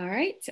[0.00, 0.42] All right.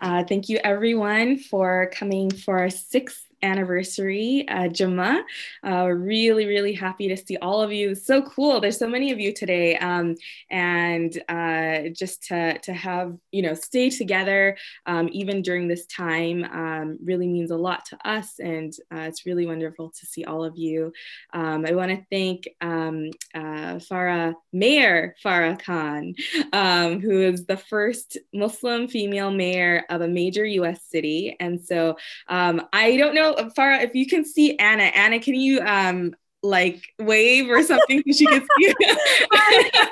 [0.00, 5.24] Uh, thank you everyone for coming for our sixth anniversary, uh, Jama.
[5.66, 7.94] Uh, really, really happy to see all of you.
[7.94, 8.60] So cool.
[8.60, 9.76] There's so many of you today.
[9.76, 10.16] Um,
[10.50, 16.44] and uh, just to, to have, you know, stay together um, even during this time
[16.44, 18.38] um, really means a lot to us.
[18.38, 20.92] And uh, it's really wonderful to see all of you.
[21.32, 26.14] Um, I want to thank um, uh, Farrah, Mayor Farrah Khan,
[26.52, 31.36] um, who is the first Muslim female mayor of a major US city.
[31.40, 31.96] And so
[32.28, 37.48] I don't know Farrah, if you can see Anna, Anna, can you um like wave
[37.48, 38.74] or something so she can see?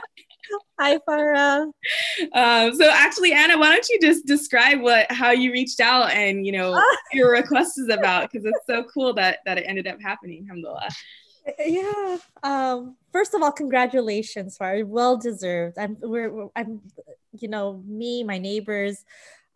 [0.80, 1.70] Hi, Farrah.
[2.32, 6.46] Um, so actually, Anna, why don't you just describe what how you reached out and
[6.46, 6.82] you know
[7.12, 10.46] your request is about because it's so cool that that it ended up happening.
[10.48, 10.88] Alhamdulillah.
[11.64, 12.18] Yeah.
[12.42, 14.86] Um, first of all, congratulations, Farrah.
[14.86, 15.78] Well deserved.
[15.78, 16.80] I'm we're I'm
[17.38, 19.04] you know me, my neighbors.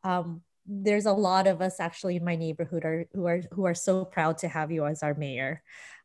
[0.03, 3.75] Um, there's a lot of us actually in my neighborhood are who are who are
[3.75, 5.63] so proud to have you as our mayor.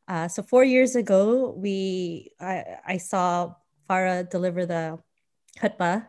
[0.07, 3.53] Uh, so four years ago, we I, I saw
[3.89, 4.99] Farrah deliver the
[5.59, 6.07] khutbah,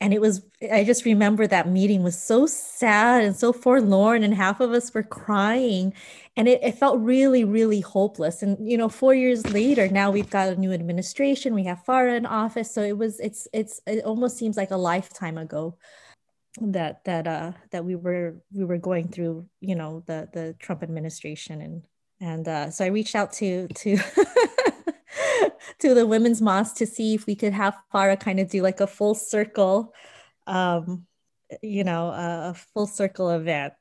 [0.00, 4.34] and it was I just remember that meeting was so sad and so forlorn, and
[4.34, 5.92] half of us were crying,
[6.36, 8.42] and it, it felt really really hopeless.
[8.42, 12.16] And you know, four years later, now we've got a new administration, we have Farrah
[12.16, 15.76] in office, so it was it's it's it almost seems like a lifetime ago
[16.60, 20.82] that that uh that we were we were going through you know the the Trump
[20.82, 21.60] administration.
[21.60, 21.86] And
[22.20, 23.96] and uh, so I reached out to to
[25.78, 28.80] to the women's mosque to see if we could have Farrah kind of do like
[28.80, 29.92] a full circle
[30.46, 31.06] um
[31.62, 33.72] you know a, a full circle event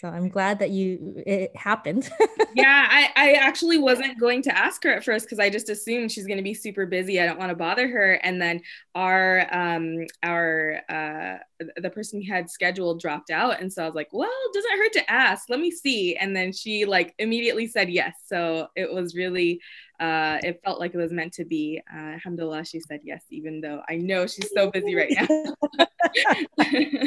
[0.00, 2.10] so i'm glad that you it happened.
[2.52, 6.10] Yeah I, I actually wasn't going to ask her at first because i just assumed
[6.10, 8.60] she's going to be super busy i don't want to bother her and then
[8.96, 11.36] our um our uh
[11.76, 14.92] the person we had scheduled dropped out and so i was like well doesn't hurt
[14.92, 19.14] to ask let me see and then she like immediately said yes so it was
[19.14, 19.60] really
[20.00, 23.60] uh it felt like it was meant to be uh alhamdulillah she said yes even
[23.60, 25.54] though i know she's so busy right now.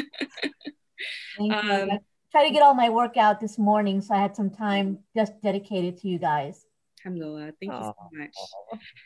[1.40, 1.90] Um,
[2.34, 5.40] try to get all my work out this morning, so I had some time just
[5.40, 6.66] dedicated to you guys.
[7.04, 7.52] Alhamdulillah.
[7.60, 8.34] Thank you so much.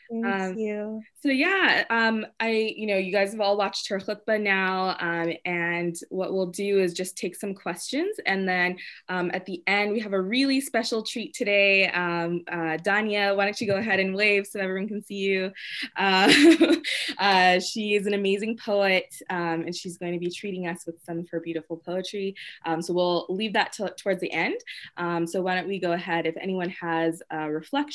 [0.09, 1.01] Thank um, you.
[1.21, 5.33] So yeah, um, I, you know, you guys have all watched her khutbah now, um,
[5.43, 8.77] and what we'll do is just take some questions, and then
[9.09, 11.89] um, at the end we have a really special treat today.
[11.89, 15.51] Um, uh, Dania, why don't you go ahead and wave so everyone can see you?
[15.97, 16.31] Uh,
[17.17, 20.95] uh, she is an amazing poet, um, and she's going to be treating us with
[21.03, 22.35] some of her beautiful poetry.
[22.65, 24.55] Um, so we'll leave that to, towards the end.
[24.95, 26.25] Um, so why don't we go ahead?
[26.25, 27.88] If anyone has a reflection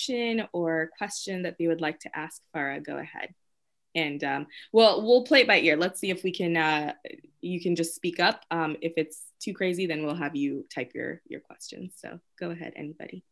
[0.52, 3.34] or question that they would like to ask Farrah, go ahead.
[3.94, 5.76] And um, well, we'll play it by ear.
[5.76, 6.56] Let's see if we can.
[6.56, 6.94] Uh,
[7.40, 8.44] you can just speak up.
[8.50, 11.94] Um, if it's too crazy, then we'll have you type your your questions.
[11.96, 13.22] So go ahead, anybody.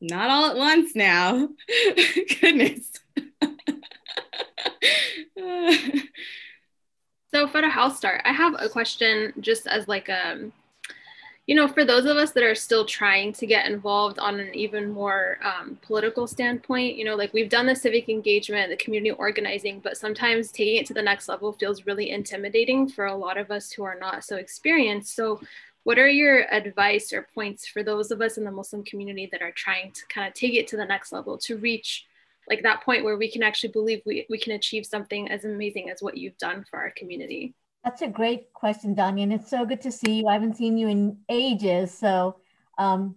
[0.00, 1.48] Not all at once now.
[2.40, 2.90] Goodness.
[7.32, 10.52] so for I'll start, I have a question just as like a um,
[11.46, 14.54] you know, for those of us that are still trying to get involved on an
[14.54, 19.10] even more um, political standpoint, you know, like we've done the civic engagement, the community
[19.10, 23.38] organizing, but sometimes taking it to the next level feels really intimidating for a lot
[23.38, 25.16] of us who are not so experienced.
[25.16, 25.40] So,
[25.84, 29.42] what are your advice or points for those of us in the Muslim community that
[29.42, 32.06] are trying to kind of take it to the next level to reach
[32.48, 35.90] like that point where we can actually believe we, we can achieve something as amazing
[35.90, 37.54] as what you've done for our community?
[37.84, 40.28] That's a great question, Dania, and it's so good to see you.
[40.28, 42.36] I haven't seen you in ages, so
[42.78, 43.16] um,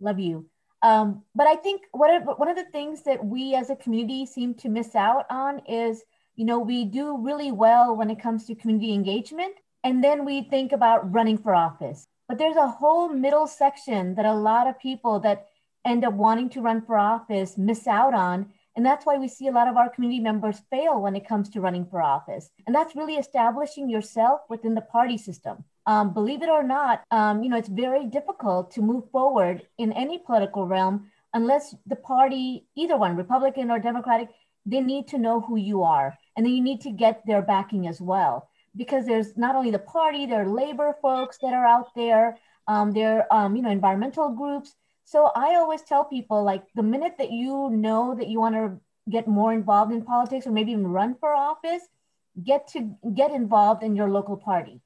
[0.00, 0.46] love you.
[0.82, 4.54] Um, but I think what, one of the things that we as a community seem
[4.54, 6.02] to miss out on is,
[6.34, 9.54] you know, we do really well when it comes to community engagement,
[9.84, 12.08] and then we think about running for office.
[12.28, 15.46] But there's a whole middle section that a lot of people that
[15.84, 18.46] end up wanting to run for office miss out on
[18.80, 21.50] and that's why we see a lot of our community members fail when it comes
[21.50, 22.48] to running for office.
[22.66, 25.64] And that's really establishing yourself within the party system.
[25.84, 29.92] Um, believe it or not, um, you know, it's very difficult to move forward in
[29.92, 34.30] any political realm unless the party, either one, Republican or Democratic,
[34.64, 36.16] they need to know who you are.
[36.34, 38.48] And then you need to get their backing as well.
[38.74, 42.92] Because there's not only the party, there are labor folks that are out there, um,
[42.92, 44.74] there are, um, you know, environmental groups.
[45.10, 48.78] So I always tell people like the minute that you know that you want to
[49.10, 51.82] get more involved in politics or maybe even run for office,
[52.44, 54.80] get to get involved in your local party.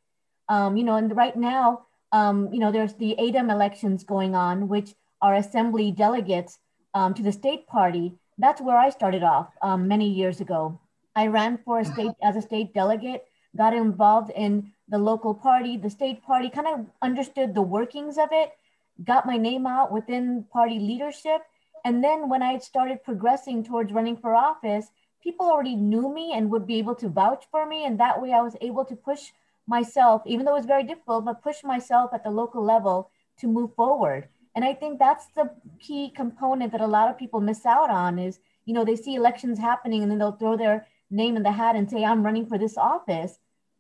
[0.49, 1.83] Um, you know, and right now,
[2.13, 6.59] um, you know, there's the ADEM elections going on, which are assembly delegates
[6.95, 8.15] um, to the state party.
[8.39, 10.81] That's where I started off um, many years ago.
[11.15, 15.77] I ran for a state as a state delegate, got involved in the local party,
[15.77, 18.53] the state party, kind of understood the workings of it,
[19.03, 21.43] got my name out within party leadership.
[21.85, 24.87] And then when I started progressing towards running for office,
[25.23, 27.85] people already knew me and would be able to vouch for me.
[27.85, 29.33] And that way I was able to push
[29.67, 33.47] myself, even though it was very difficult, but push myself at the local level to
[33.47, 34.29] move forward.
[34.55, 35.51] And I think that's the
[35.81, 39.15] key component that a lot of people miss out on is, you know, they see
[39.15, 42.47] elections happening and then they'll throw their name in the hat and say, I'm running
[42.47, 43.39] for this office.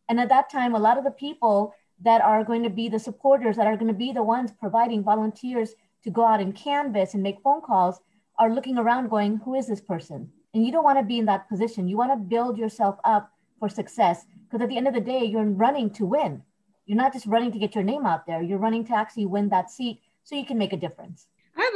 [0.08, 2.98] And at that time, a lot of the people that are going to be the
[2.98, 7.14] supporters, that are going to be the ones providing volunteers to go out and canvass
[7.14, 8.00] and make phone calls,
[8.38, 10.30] are looking around going, Who is this person?
[10.52, 11.88] And you don't want to be in that position.
[11.88, 15.24] You want to build yourself up for success because at the end of the day,
[15.24, 16.42] you're running to win.
[16.86, 19.48] You're not just running to get your name out there, you're running to actually win
[19.48, 21.26] that seat so you can make a difference.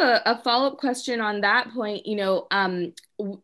[0.01, 2.07] I a, a follow up question on that point.
[2.07, 2.93] You know, um,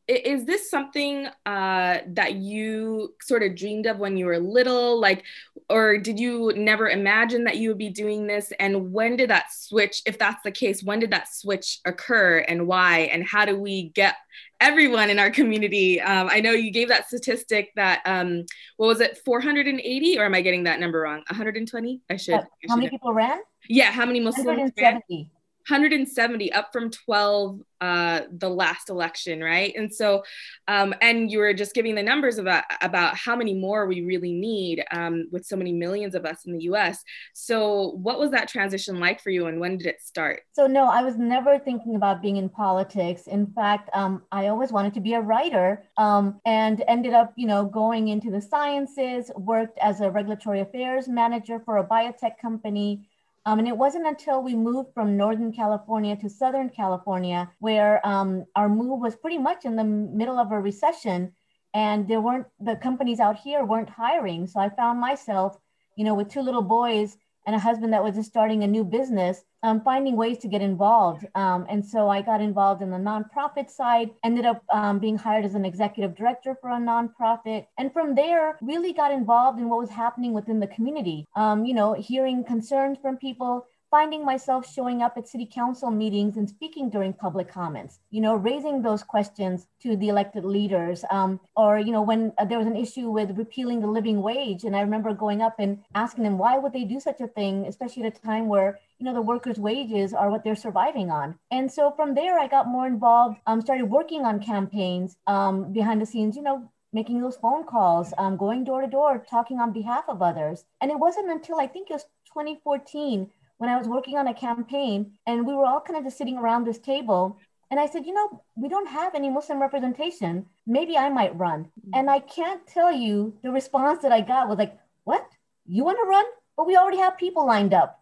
[0.06, 5.00] is this something uh, that you sort of dreamed of when you were little?
[5.00, 5.24] Like,
[5.68, 8.52] or did you never imagine that you would be doing this?
[8.60, 12.66] And when did that switch, if that's the case, when did that switch occur and
[12.66, 13.00] why?
[13.12, 14.16] And how do we get
[14.60, 16.00] everyone in our community?
[16.00, 18.44] Um, I know you gave that statistic that, um,
[18.76, 20.18] what was it, 480?
[20.18, 21.22] Or am I getting that number wrong?
[21.28, 22.00] 120?
[22.10, 22.34] I should.
[22.34, 23.40] How, how many people ran?
[23.68, 25.04] Yeah, how many Muslims 170.
[25.08, 25.30] ran?
[25.68, 29.74] 170 up from 12 uh, the last election right?
[29.76, 30.22] And so
[30.68, 34.32] um, and you were just giving the numbers about about how many more we really
[34.32, 37.02] need um, with so many millions of us in the us
[37.32, 40.42] so what was that transition like for you and when did it start?
[40.52, 43.26] So no i was never thinking about being in politics.
[43.26, 47.46] In fact um, i always wanted to be a writer um, and ended up you
[47.46, 53.08] know going into the sciences worked as a regulatory affairs manager for a biotech company
[53.46, 58.44] um, and it wasn't until we moved from Northern California to Southern California where um,
[58.56, 61.32] our move was pretty much in the middle of a recession
[61.74, 64.46] and there weren't, the companies out here weren't hiring.
[64.46, 65.58] So I found myself,
[65.96, 68.84] you know, with two little boys and a husband that was just starting a new
[68.84, 71.26] business, um, finding ways to get involved.
[71.34, 75.44] Um, and so I got involved in the nonprofit side, ended up um, being hired
[75.44, 77.66] as an executive director for a nonprofit.
[77.78, 81.26] And from there, really got involved in what was happening within the community.
[81.36, 86.36] Um, you know, hearing concerns from people, finding myself showing up at city council meetings
[86.36, 91.04] and speaking during public comments, you know, raising those questions to the elected leaders.
[91.10, 94.64] Um, or, you know, when uh, there was an issue with repealing the living wage,
[94.64, 97.66] and I remember going up and asking them, why would they do such a thing,
[97.68, 101.38] especially at a time where, you know, the workers' wages are what they're surviving on.
[101.52, 106.02] And so from there, I got more involved, um, started working on campaigns um, behind
[106.02, 109.72] the scenes, you know, making those phone calls, um, going door to door, talking on
[109.72, 110.64] behalf of others.
[110.80, 114.34] And it wasn't until I think it was 2014 when I was working on a
[114.34, 117.38] campaign and we were all kind of just sitting around this table.
[117.70, 120.46] And I said, you know, we don't have any Muslim representation.
[120.66, 121.64] Maybe I might run.
[121.64, 121.90] Mm-hmm.
[121.94, 125.26] And I can't tell you the response that I got was like, what?
[125.66, 126.24] You want to run?
[126.56, 128.00] But we already have people lined up.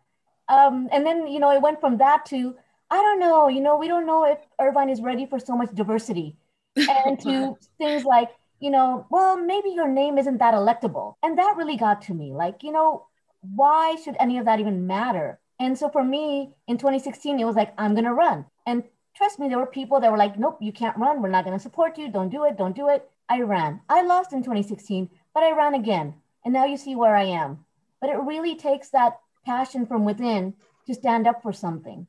[0.49, 2.55] Um, and then, you know, it went from that to,
[2.90, 5.75] I don't know, you know, we don't know if Irvine is ready for so much
[5.75, 6.37] diversity.
[6.76, 11.14] And to things like, you know, well, maybe your name isn't that electable.
[11.22, 12.32] And that really got to me.
[12.32, 13.06] Like, you know,
[13.40, 15.38] why should any of that even matter?
[15.62, 18.46] And so for me in 2016, it was like, I'm going to run.
[18.66, 18.82] And
[19.14, 21.22] trust me, there were people that were like, nope, you can't run.
[21.22, 22.10] We're not going to support you.
[22.10, 22.58] Don't do it.
[22.58, 23.08] Don't do it.
[23.28, 23.80] I ran.
[23.88, 26.14] I lost in 2016, but I ran again.
[26.44, 27.64] And now you see where I am.
[28.00, 30.54] But it really takes that passion from within
[30.88, 32.08] to stand up for something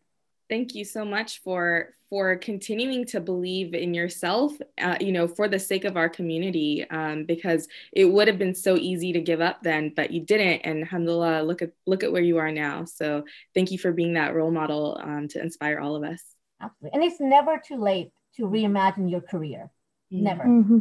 [0.50, 5.48] thank you so much for for continuing to believe in yourself uh, you know for
[5.48, 9.42] the sake of our community um, because it would have been so easy to give
[9.42, 10.62] up then but you didn't.
[10.62, 12.86] And alhamdulillah look at look at where you are now.
[12.86, 16.22] So thank you for being that role model um, to inspire all of us.
[16.62, 17.00] Absolutely.
[17.00, 19.70] And it's never too late to reimagine your career.
[20.12, 20.24] Mm-hmm.
[20.24, 20.44] never.
[20.44, 20.80] Mm-hmm.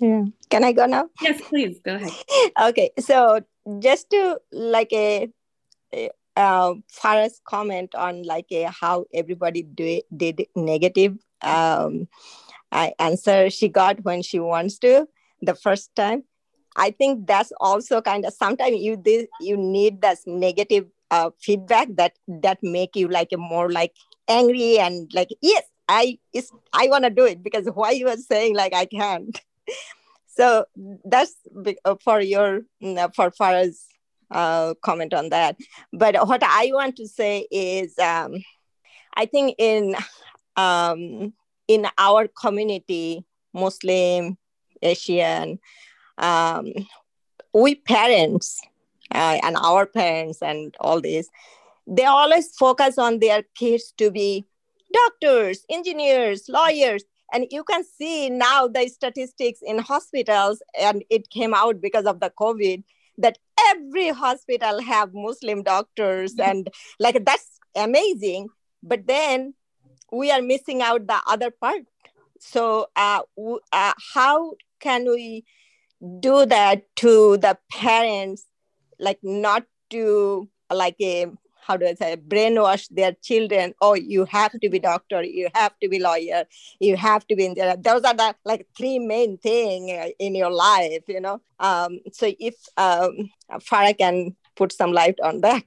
[0.00, 0.24] yeah.
[0.50, 1.08] Can i go now?
[1.20, 1.80] Yes please.
[1.84, 2.12] Go ahead.
[2.68, 2.90] Okay.
[2.98, 3.40] So
[3.80, 5.30] just to like a
[6.36, 12.08] uh, Farrah's comment on like a, how everybody do, did negative um,
[12.98, 15.06] answer she got when she wants to
[15.42, 16.24] the first time.
[16.76, 21.88] I think that's also kind of sometimes you this, you need that negative uh, feedback
[21.94, 23.94] that that make you like a more like
[24.28, 28.16] angry and like yes I is I want to do it because why you are
[28.16, 29.40] saying like I can't.
[30.26, 30.66] so
[31.04, 31.34] that's
[31.84, 33.86] uh, for your mm, for Farrah's
[34.30, 35.56] uh, comment on that.
[35.92, 38.36] But what I want to say is, um,
[39.14, 39.96] I think in
[40.56, 41.32] um,
[41.68, 44.36] in our community, Muslim,
[44.82, 45.58] Asian,
[46.18, 46.72] um,
[47.52, 48.60] we parents
[49.14, 51.28] uh, and our parents and all this,
[51.86, 54.46] they always focus on their kids to be
[54.92, 57.04] doctors, engineers, lawyers.
[57.32, 62.20] and you can see now the statistics in hospitals and it came out because of
[62.20, 62.84] the covid
[63.18, 63.38] that
[63.70, 66.68] every hospital have muslim doctors and
[66.98, 68.48] like that's amazing.
[68.82, 69.54] But then
[70.12, 71.82] we are missing out the other part.
[72.40, 73.22] So uh,
[73.72, 75.44] uh, how can we
[76.20, 78.44] do that to the parents
[78.98, 81.26] like not to like a
[81.66, 83.74] how do I say, brainwash their children.
[83.80, 86.44] Oh, you have to be doctor, you have to be lawyer,
[86.78, 87.76] you have to be in there.
[87.76, 91.40] Those are the like three main thing in your life, you know.
[91.58, 95.64] Um, so if um, Farrah can put some light on that.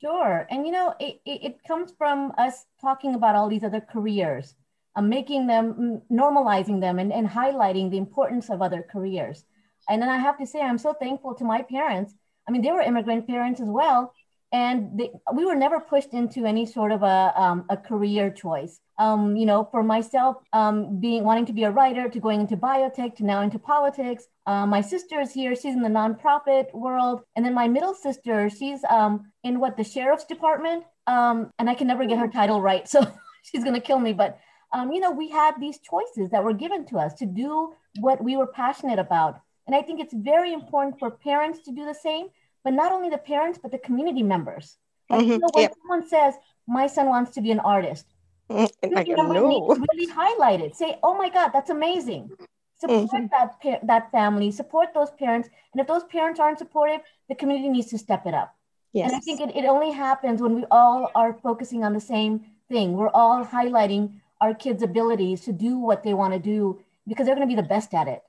[0.00, 3.82] Sure, and you know, it, it, it comes from us talking about all these other
[3.82, 4.54] careers,
[4.96, 9.44] uh, making them, normalizing them, and, and highlighting the importance of other careers.
[9.88, 12.14] And then I have to say, I'm so thankful to my parents.
[12.48, 14.14] I mean, they were immigrant parents as well,
[14.52, 18.80] and they, we were never pushed into any sort of a, um, a career choice.
[18.98, 22.56] Um, you know, for myself, um, being wanting to be a writer, to going into
[22.56, 24.24] biotech, to now into politics.
[24.46, 28.50] Uh, my sister is here; she's in the nonprofit world, and then my middle sister,
[28.50, 32.60] she's um, in what the sheriff's department, um, and I can never get her title
[32.60, 33.06] right, so
[33.42, 34.12] she's gonna kill me.
[34.12, 34.38] But
[34.72, 38.22] um, you know, we had these choices that were given to us to do what
[38.22, 41.94] we were passionate about, and I think it's very important for parents to do the
[41.94, 42.26] same
[42.64, 44.76] but not only the parents, but the community members.
[45.08, 45.32] Like, mm-hmm.
[45.32, 45.74] you know, when yep.
[45.80, 46.34] someone says,
[46.66, 48.06] my son wants to be an artist,
[48.48, 48.96] mm-hmm.
[48.96, 49.76] I know.
[49.92, 50.76] really highlight it.
[50.76, 52.30] Say, oh my God, that's amazing.
[52.78, 53.26] Support mm-hmm.
[53.30, 55.48] that, pa- that family, support those parents.
[55.72, 58.54] And if those parents aren't supportive, the community needs to step it up.
[58.92, 59.10] Yes.
[59.10, 62.44] And I think it, it only happens when we all are focusing on the same
[62.68, 62.94] thing.
[62.94, 67.34] We're all highlighting our kids' abilities to do what they want to do because they're
[67.34, 68.22] going to be the best at it.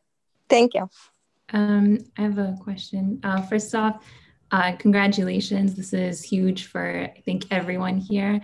[0.50, 0.90] Thank you.
[1.54, 3.20] Um, I have a question.
[3.24, 4.04] Uh, first off,
[4.52, 5.76] uh, congratulations.
[5.76, 8.42] This is huge for, I think, everyone here.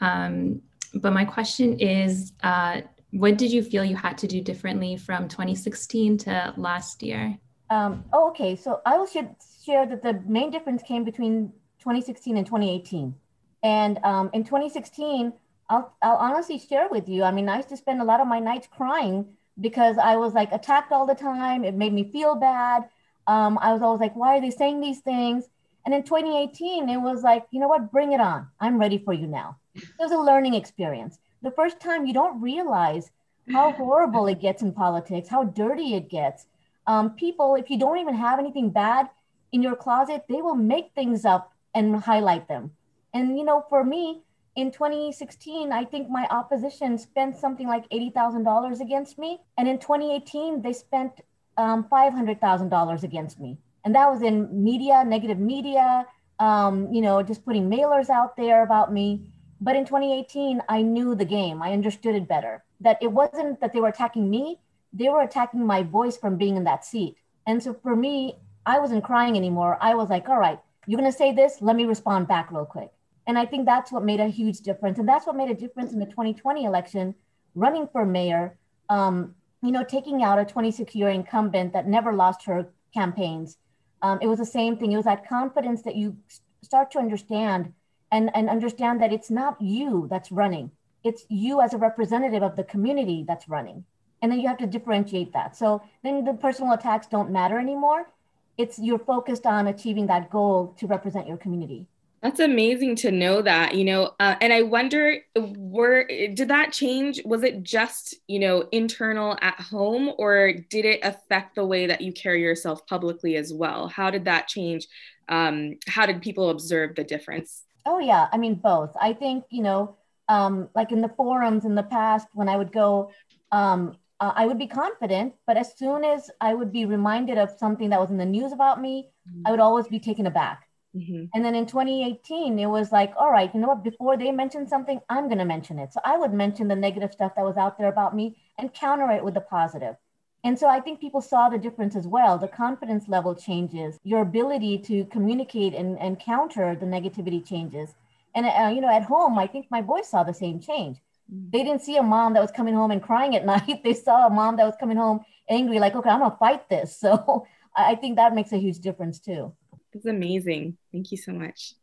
[0.00, 0.62] Um,
[0.94, 5.28] but my question is uh, what did you feel you had to do differently from
[5.28, 7.36] 2016 to last year?
[7.70, 8.56] Um, oh, okay.
[8.56, 9.28] So I will share,
[9.64, 13.14] share, that the main difference came between 2016 and 2018.
[13.62, 15.32] And um, in 2016,
[15.68, 17.24] I'll, I'll honestly share with you.
[17.24, 19.26] I mean, I used to spend a lot of my nights crying
[19.60, 21.64] because I was like attacked all the time.
[21.64, 22.88] It made me feel bad.
[23.28, 25.48] Um, I was always like, why are they saying these things?
[25.84, 28.48] And in 2018, it was like, you know what, bring it on.
[28.58, 29.58] I'm ready for you now.
[29.74, 31.18] It was a learning experience.
[31.42, 33.10] The first time you don't realize
[33.52, 36.46] how horrible it gets in politics, how dirty it gets.
[36.86, 39.08] Um, people, if you don't even have anything bad
[39.52, 42.72] in your closet, they will make things up and highlight them.
[43.12, 44.22] And, you know, for me,
[44.56, 49.40] in 2016, I think my opposition spent something like $80,000 against me.
[49.56, 51.20] And in 2018, they spent
[51.58, 53.58] um, $500,000 against me.
[53.84, 56.06] And that was in media, negative media,
[56.38, 59.30] um, you know, just putting mailers out there about me.
[59.60, 61.60] But in 2018, I knew the game.
[61.62, 62.64] I understood it better.
[62.80, 64.60] That it wasn't that they were attacking me,
[64.92, 67.16] they were attacking my voice from being in that seat.
[67.46, 69.78] And so for me, I wasn't crying anymore.
[69.80, 72.64] I was like, all right, you're going to say this, let me respond back real
[72.64, 72.90] quick.
[73.26, 74.98] And I think that's what made a huge difference.
[74.98, 77.14] And that's what made a difference in the 2020 election,
[77.54, 78.56] running for mayor,
[78.88, 83.56] um, you know, taking out a 26 year incumbent that never lost her campaigns.
[84.02, 84.92] Um, it was the same thing.
[84.92, 86.16] It was that confidence that you
[86.62, 87.72] start to understand
[88.12, 90.70] and, and understand that it's not you that's running,
[91.04, 93.84] it's you as a representative of the community that's running.
[94.22, 95.56] And then you have to differentiate that.
[95.56, 98.08] So then the personal attacks don't matter anymore.
[98.56, 101.86] It's you're focused on achieving that goal to represent your community.
[102.22, 107.20] That's amazing to know that, you know, uh, and I wonder, were did that change?
[107.24, 112.00] Was it just, you know, internal at home, or did it affect the way that
[112.00, 113.86] you carry yourself publicly as well?
[113.86, 114.88] How did that change?
[115.28, 117.62] Um, how did people observe the difference?
[117.86, 118.90] Oh yeah, I mean both.
[119.00, 119.96] I think you know,
[120.28, 123.12] um, like in the forums in the past, when I would go,
[123.52, 127.52] um, uh, I would be confident, but as soon as I would be reminded of
[127.58, 129.42] something that was in the news about me, mm-hmm.
[129.46, 130.67] I would always be taken aback
[130.98, 131.24] Mm-hmm.
[131.34, 133.84] And then in 2018, it was like, all right, you know what?
[133.84, 135.92] Before they mention something, I'm going to mention it.
[135.92, 139.10] So I would mention the negative stuff that was out there about me and counter
[139.10, 139.96] it with the positive.
[140.44, 142.38] And so I think people saw the difference as well.
[142.38, 147.94] The confidence level changes, your ability to communicate and, and counter the negativity changes.
[148.34, 150.98] And, uh, you know, at home, I think my boys saw the same change.
[151.32, 151.50] Mm-hmm.
[151.50, 153.82] They didn't see a mom that was coming home and crying at night.
[153.82, 156.68] They saw a mom that was coming home angry, like, okay, I'm going to fight
[156.68, 156.98] this.
[157.08, 159.52] So I think that makes a huge difference too.
[159.92, 160.76] It's amazing.
[160.92, 161.74] Thank you so much.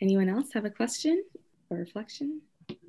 [0.00, 1.24] Anyone else have a question
[1.70, 2.40] or reflection?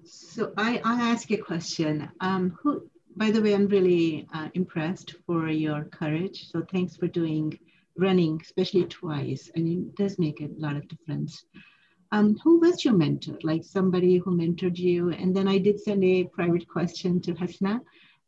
[0.04, 2.10] So I, I'll ask a question.
[2.22, 6.48] Um, who, by the way, I'm really uh, impressed for your courage.
[6.52, 7.58] So thanks for doing
[7.98, 9.50] running, especially twice.
[9.56, 11.44] And it does make a lot of difference.
[12.12, 13.38] Um, who was your mentor?
[13.44, 15.12] Like somebody who mentored you?
[15.12, 17.82] And then I did send a private question to Hasna.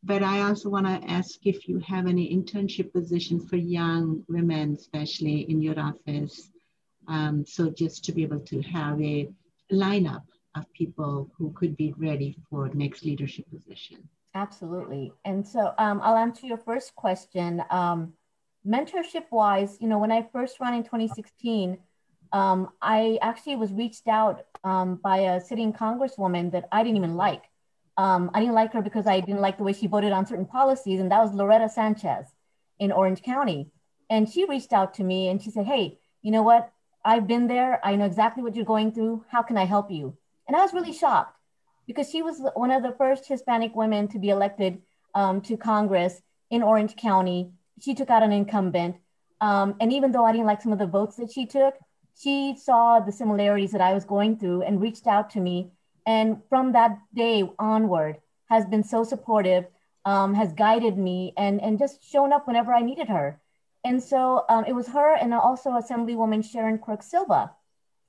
[0.04, 4.74] But I also want to ask if you have any internship position for young women,
[4.74, 6.50] especially in your office.
[7.08, 9.30] Um, so just to be able to have a
[9.72, 10.24] lineup
[10.56, 14.08] of people who could be ready for next leadership position.
[14.34, 15.14] Absolutely.
[15.26, 17.64] And so um, I'll answer your first question.
[17.70, 18.14] Um,
[18.68, 21.78] mentorship wise, you know, when I first ran in 2016,
[22.34, 27.16] um, I actually was reached out um, by a sitting congresswoman that I didn't even
[27.16, 27.44] like.
[27.98, 30.46] Um, I didn't like her because I didn't like the way she voted on certain
[30.46, 32.28] policies, and that was Loretta Sanchez
[32.80, 33.70] in Orange County.
[34.10, 36.72] And she reached out to me and she said, Hey, you know what?
[37.04, 37.80] I've been there.
[37.84, 39.26] I know exactly what you're going through.
[39.30, 40.18] How can I help you?
[40.48, 41.38] And I was really shocked
[41.88, 44.82] because she was one of the first Hispanic women to be elected
[45.16, 47.52] um, to Congress in Orange County.
[47.80, 48.98] She took out an incumbent.
[49.40, 51.76] Um, and even though I didn't like some of the votes that she took,
[52.22, 55.72] she saw the similarities that I was going through and reached out to me.
[56.06, 58.18] And from that day onward,
[58.52, 59.66] has been so supportive,
[60.04, 63.40] um, has guided me, and, and just shown up whenever I needed her.
[63.86, 67.52] And so um, it was her and also Assemblywoman Sharon Quirk Silva,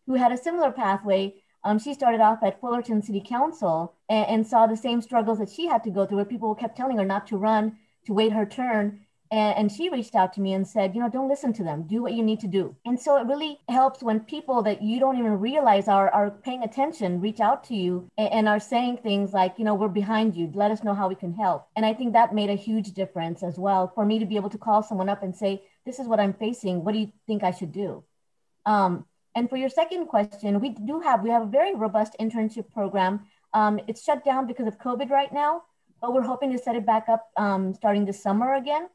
[0.06, 1.34] who had a similar pathway.
[1.62, 5.48] Um, she started off at Fullerton City Council and, and, saw the same struggles that
[5.48, 8.32] she had to go through, where people kept telling her not to run, to wait
[8.32, 9.06] her turn.
[9.32, 11.84] And, she reached out to me and said, you know, don't listen to them.
[11.84, 12.76] Do what you need to do.
[12.84, 16.62] And so it really helps when people that you don't even realize are, are paying
[16.62, 20.36] attention reach out to you and, and are saying things like, you know, we're behind
[20.36, 20.50] you.
[20.52, 21.66] Let us know how we can help.
[21.76, 24.50] And I think that made a huge difference as well for me to be able
[24.50, 26.84] to call someone up and say, this is what I'm facing.
[26.84, 28.04] What do you think I should do?
[28.66, 32.70] Um, and for your second question, we do have, we have a very robust internship
[32.70, 33.20] program.
[33.54, 35.62] Um, it's shut down because of COVID right now,
[36.02, 38.88] but we're hoping to set it back up um, starting this summer again.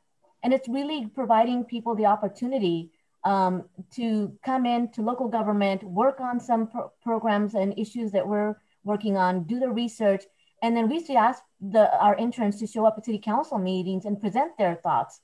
[0.48, 2.89] And it's really providing people the opportunity
[3.25, 8.25] um, to come in to local government, work on some pro programs and issues that
[8.25, 10.24] we're working on, do the research,
[10.63, 14.22] and then we ask the, our interns to show up at city council meetings and
[14.22, 15.20] present their thoughts.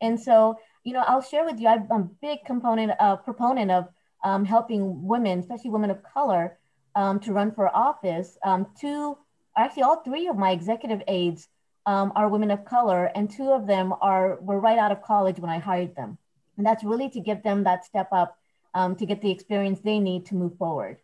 [0.00, 3.88] And so, you know, I'll share with you, I'm a big component, uh, proponent of
[4.24, 6.56] um, helping women, especially women of color,
[6.94, 8.38] um, to run for office.
[8.42, 9.18] Um, two,
[9.54, 11.48] actually all three of my executive aides
[11.86, 15.38] um, are women of color, and two of them are were right out of college
[15.38, 16.18] when I hired them.
[16.56, 18.38] And that's really to give them that step up
[18.74, 20.98] um, to get the experience they need to move forward.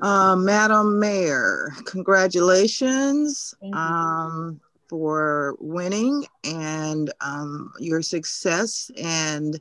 [0.00, 9.60] Uh, Madam Mayor, congratulations um, for winning and um, your success and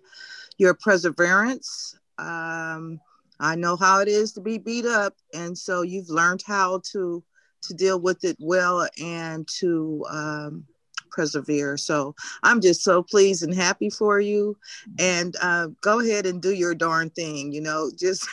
[0.58, 1.98] your perseverance.
[2.18, 3.00] Um,
[3.40, 7.24] I know how it is to be beat up, and so you've learned how to
[7.64, 10.66] to deal with it well and to um,
[11.12, 11.78] persevere.
[11.78, 14.58] So I'm just so pleased and happy for you.
[15.00, 17.52] And uh, go ahead and do your darn thing.
[17.52, 18.28] You know, just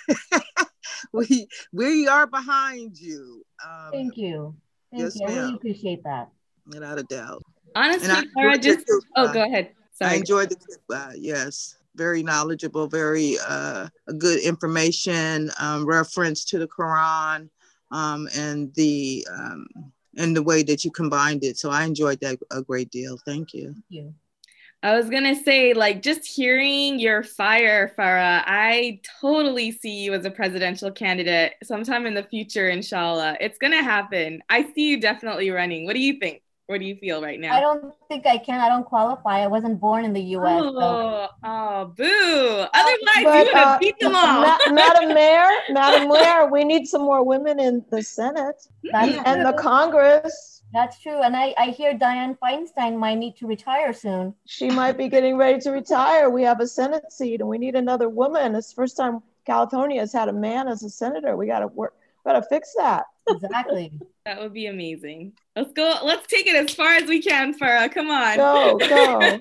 [1.12, 3.44] we we are behind you.
[3.64, 4.54] Um, Thank you.
[4.90, 5.26] Thank yes, you.
[5.26, 6.28] I really appreciate that.
[6.66, 7.42] Without a doubt.
[7.74, 8.84] Honestly, Laura, just
[9.16, 9.70] oh, go ahead.
[9.92, 10.12] Sorry.
[10.12, 13.88] I enjoyed the uh, yes very knowledgeable, very uh,
[14.18, 17.50] good information, um, reference to the Quran,
[17.90, 19.66] um, and the um,
[20.16, 21.56] and the way that you combined it.
[21.58, 23.18] So I enjoyed that a great deal.
[23.24, 23.72] Thank you.
[23.72, 24.14] Thank you.
[24.80, 30.24] I was gonna say, like, just hearing your fire, Farrah, I totally see you as
[30.24, 33.38] a presidential candidate sometime in the future, inshallah.
[33.40, 34.40] It's gonna happen.
[34.48, 35.84] I see you definitely running.
[35.84, 36.42] What do you think?
[36.68, 37.56] What do you feel right now?
[37.56, 38.60] I don't think I can.
[38.60, 39.38] I don't qualify.
[39.40, 40.60] I wasn't born in the U.S.
[40.62, 41.28] Oh, so.
[41.42, 42.66] oh boo!
[42.74, 44.42] Otherwise, but, you would have uh, beat them all.
[44.42, 49.36] Ma- Madam Mayor, Madam Mayor, we need some more women in the Senate That's and
[49.36, 49.44] true.
[49.44, 50.62] the Congress.
[50.74, 51.22] That's true.
[51.22, 54.34] And I, I hear Dianne Feinstein might need to retire soon.
[54.44, 56.28] She might be getting ready to retire.
[56.28, 58.54] We have a Senate seat and we need another woman.
[58.54, 61.34] It's the first time California has had a man as a senator.
[61.34, 61.94] We got to work.
[62.26, 63.04] We Got to fix that.
[63.26, 63.90] Exactly.
[64.26, 65.32] that would be amazing.
[65.58, 65.98] Let's go.
[66.04, 67.92] Let's take it as far as we can, Farrah.
[67.92, 68.36] Come on.
[68.36, 69.18] Go, go.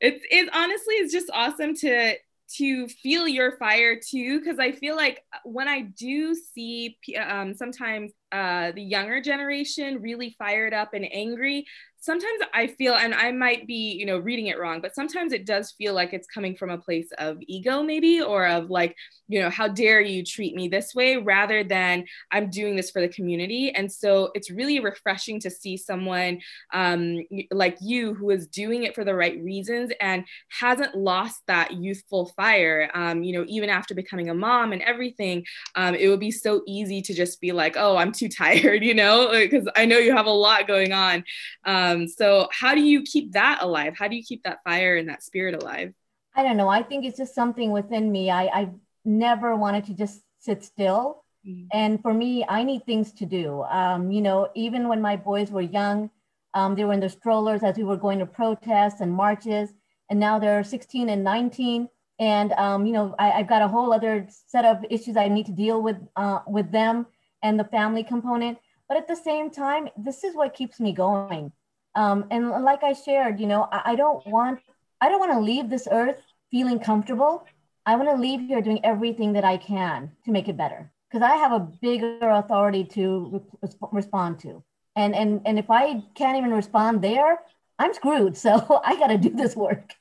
[0.00, 2.14] it's it's honestly it's just awesome to
[2.56, 8.10] to feel your fire too because i feel like when i do see um, sometimes
[8.32, 11.66] uh, the younger generation really fired up and angry
[12.00, 15.46] sometimes I feel, and I might be, you know, reading it wrong, but sometimes it
[15.46, 19.40] does feel like it's coming from a place of ego, maybe, or of like, you
[19.40, 23.08] know, how dare you treat me this way rather than I'm doing this for the
[23.08, 23.72] community.
[23.74, 26.40] And so it's really refreshing to see someone
[26.72, 30.24] um, like you who is doing it for the right reasons and
[30.60, 32.90] hasn't lost that youthful fire.
[32.94, 36.62] Um, you know, even after becoming a mom and everything, um, it would be so
[36.66, 40.16] easy to just be like, oh, I'm too tired, you know, because I know you
[40.16, 41.24] have a lot going on.
[41.64, 43.94] Um, um, so how do you keep that alive?
[43.96, 45.92] How do you keep that fire and that spirit alive?
[46.34, 46.68] I don't know.
[46.68, 48.30] I think it's just something within me.
[48.30, 48.70] I, I
[49.04, 51.24] never wanted to just sit still.
[51.46, 51.66] Mm.
[51.72, 53.62] And for me, I need things to do.
[53.62, 56.10] Um, you know, even when my boys were young,
[56.54, 59.70] um, they were in their strollers as we were going to protests and marches.
[60.10, 61.88] And now they're 16 and 19.
[62.20, 65.46] And, um, you know, I, have got a whole other set of issues I need
[65.46, 67.06] to deal with uh, with them
[67.42, 68.58] and the family component.
[68.88, 71.52] But at the same time, this is what keeps me going.
[71.98, 74.60] Um, and like I shared, you know, I, I don't want,
[75.00, 77.44] I don't want to leave this earth feeling comfortable.
[77.86, 81.28] I want to leave here doing everything that I can to make it better because
[81.28, 84.62] I have a bigger authority to re- respond to.
[84.94, 87.40] And, and, and if I can't even respond there,
[87.80, 88.36] I'm screwed.
[88.46, 89.92] So I got to do this work.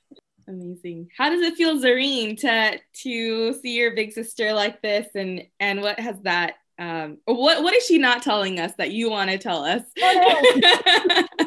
[0.47, 1.10] Amazing.
[1.17, 5.81] How does it feel, Zareen, to to see your big sister like this, and and
[5.81, 6.53] what has that?
[6.79, 9.81] Um, what what is she not telling us that you want to tell us?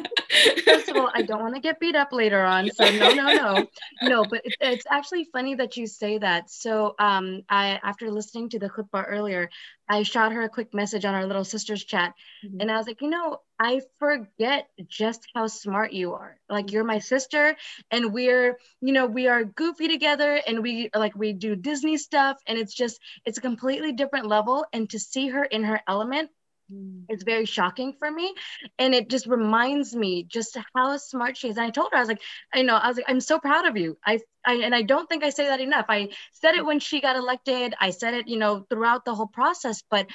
[0.65, 3.33] First of all, I don't want to get beat up later on, so no, no,
[3.33, 3.67] no,
[4.03, 4.25] no.
[4.25, 6.49] But it, it's actually funny that you say that.
[6.49, 9.49] So, um, I after listening to the khutbah earlier,
[9.87, 12.13] I shot her a quick message on our little sisters chat,
[12.45, 12.61] mm-hmm.
[12.61, 16.37] and I was like, you know, I forget just how smart you are.
[16.49, 17.55] Like you're my sister,
[17.89, 22.37] and we're, you know, we are goofy together, and we like we do Disney stuff,
[22.47, 24.65] and it's just it's a completely different level.
[24.73, 26.29] And to see her in her element
[26.71, 27.05] Mm.
[27.09, 28.33] It's very shocking for me.
[28.79, 31.57] And it just reminds me just how smart she is.
[31.57, 32.21] And I told her, I was like,
[32.53, 33.97] I know, I was like, I'm so proud of you.
[34.05, 35.85] I, I and I don't think I say that enough.
[35.89, 37.75] I said it when she got elected.
[37.79, 40.07] I said it, you know, throughout the whole process, but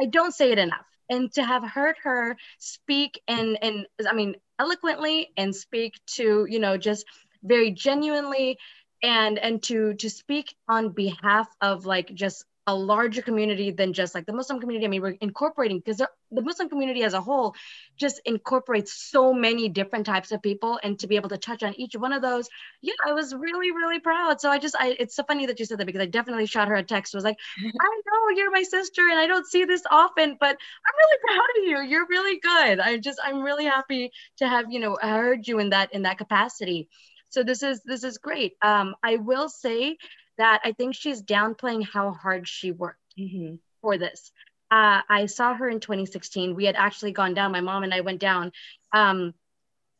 [0.00, 0.86] I don't say it enough.
[1.08, 6.58] And to have heard her speak and and I mean eloquently and speak to, you
[6.58, 7.04] know, just
[7.42, 8.58] very genuinely
[9.02, 14.14] and and to to speak on behalf of like just a larger community than just
[14.14, 14.86] like the Muslim community.
[14.86, 17.54] I mean, we're incorporating because the Muslim community as a whole
[17.96, 21.74] just incorporates so many different types of people, and to be able to touch on
[21.78, 22.48] each one of those,
[22.82, 24.40] yeah, I was really, really proud.
[24.40, 26.68] So I just, I, it's so funny that you said that because I definitely shot
[26.68, 27.14] her a text.
[27.14, 30.96] Was like, I know you're my sister, and I don't see this often, but I'm
[30.98, 31.90] really proud of you.
[31.90, 32.80] You're really good.
[32.80, 36.18] I just, I'm really happy to have you know heard you in that in that
[36.18, 36.88] capacity.
[37.30, 38.54] So this is this is great.
[38.60, 39.96] Um, I will say
[40.40, 43.56] that I think she's downplaying how hard she worked mm-hmm.
[43.82, 44.32] for this.
[44.70, 46.54] Uh, I saw her in 2016.
[46.54, 47.52] We had actually gone down.
[47.52, 48.52] My mom and I went down
[48.92, 49.34] um,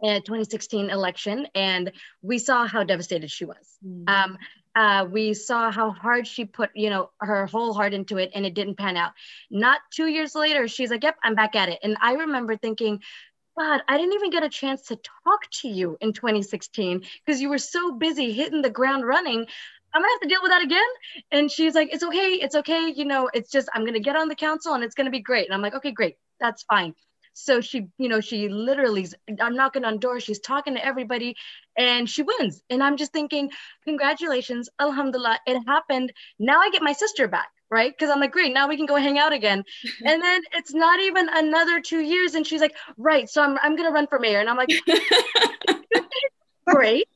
[0.01, 3.77] in 2016 election, and we saw how devastated she was.
[3.85, 4.05] Mm-hmm.
[4.09, 4.39] Um,
[4.75, 8.47] uh, we saw how hard she put, you know, her whole heart into it, and
[8.47, 9.13] it didn't pan out.
[9.51, 13.01] Not two years later, she's like, "Yep, I'm back at it." And I remember thinking,
[13.59, 17.49] God, I didn't even get a chance to talk to you in 2016 because you
[17.49, 19.47] were so busy hitting the ground running.
[19.93, 20.83] I'm gonna have to deal with that again.
[21.31, 22.93] And she's like, it's okay, it's okay.
[22.95, 25.47] You know, it's just I'm gonna get on the council and it's gonna be great.
[25.47, 26.95] And I'm like, okay, great, that's fine.
[27.33, 29.09] So she, you know, she literally,
[29.41, 31.37] I'm knocking on doors, she's talking to everybody,
[31.77, 32.63] and she wins.
[32.69, 33.51] And I'm just thinking,
[33.85, 36.13] congratulations, alhamdulillah, it happened.
[36.39, 37.93] Now I get my sister back, right?
[37.97, 39.65] Because I'm like, great, now we can go hang out again.
[40.05, 43.77] and then it's not even another two years, and she's like, right, so I'm, I'm
[43.77, 44.41] gonna run for mayor.
[44.41, 44.71] And I'm like,
[46.67, 47.09] great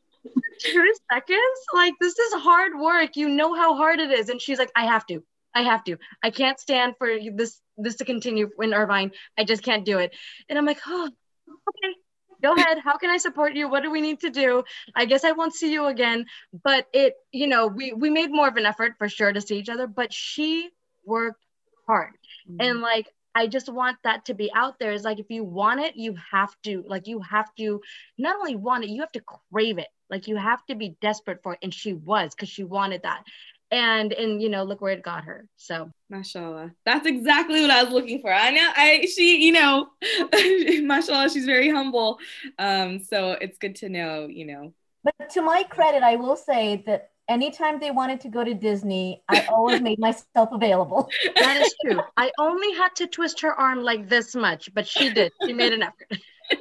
[0.60, 1.58] two seconds?
[1.72, 3.16] Like, this is hard work.
[3.16, 4.28] You know how hard it is.
[4.28, 5.22] And she's like, I have to.
[5.54, 5.96] I have to.
[6.22, 9.12] I can't stand for this this to continue in Irvine.
[9.38, 10.14] I just can't do it.
[10.48, 11.10] And I'm like, oh,
[11.48, 11.94] okay,
[12.42, 12.78] go ahead.
[12.78, 13.68] How can I support you?
[13.68, 14.64] What do we need to do?
[14.94, 16.26] I guess I won't see you again.
[16.62, 19.58] But it, you know, we we made more of an effort for sure to see
[19.58, 19.86] each other.
[19.86, 20.70] But she
[21.04, 21.42] worked
[21.86, 22.12] hard,
[22.48, 22.60] mm-hmm.
[22.60, 24.92] and like I just want that to be out there.
[24.92, 27.80] Is like if you want it, you have to like you have to
[28.18, 29.88] not only want it, you have to crave it.
[30.10, 31.60] Like you have to be desperate for it.
[31.62, 33.24] And she was because she wanted that.
[33.70, 35.46] And and you know, look where it got her.
[35.56, 36.72] So mashallah.
[36.84, 38.32] That's exactly what I was looking for.
[38.32, 39.88] I know I she, you know,
[40.82, 42.18] mashallah, she's very humble.
[42.58, 44.72] Um, so it's good to know, you know.
[45.02, 49.22] But to my credit, I will say that anytime they wanted to go to Disney,
[49.28, 51.08] I always made myself available.
[51.36, 52.00] That is true.
[52.16, 55.32] I only had to twist her arm like this much, but she did.
[55.44, 56.18] She made an effort.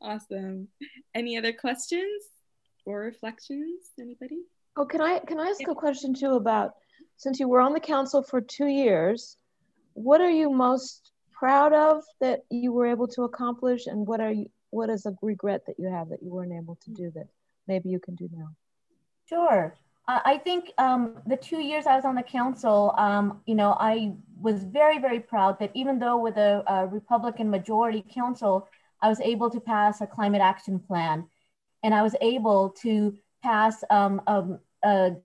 [0.00, 0.68] awesome.
[1.14, 2.24] Any other questions
[2.84, 3.90] or reflections?
[4.00, 4.40] Anybody?
[4.76, 6.72] Oh, can I can I ask a question too about
[7.16, 9.36] since you were on the council for two years,
[9.94, 14.32] what are you most proud of that you were able to accomplish, and what are
[14.32, 17.26] you what is a regret that you have that you weren't able to do that
[17.66, 18.48] maybe you can do now?
[19.28, 19.74] Sure.
[20.10, 24.14] I think um, the two years I was on the council, um, you know, I
[24.40, 28.66] was very, very proud that even though with a, a Republican majority council,
[29.00, 31.26] I was able to pass a climate action plan,
[31.82, 35.16] and I was able to pass um, a, um, a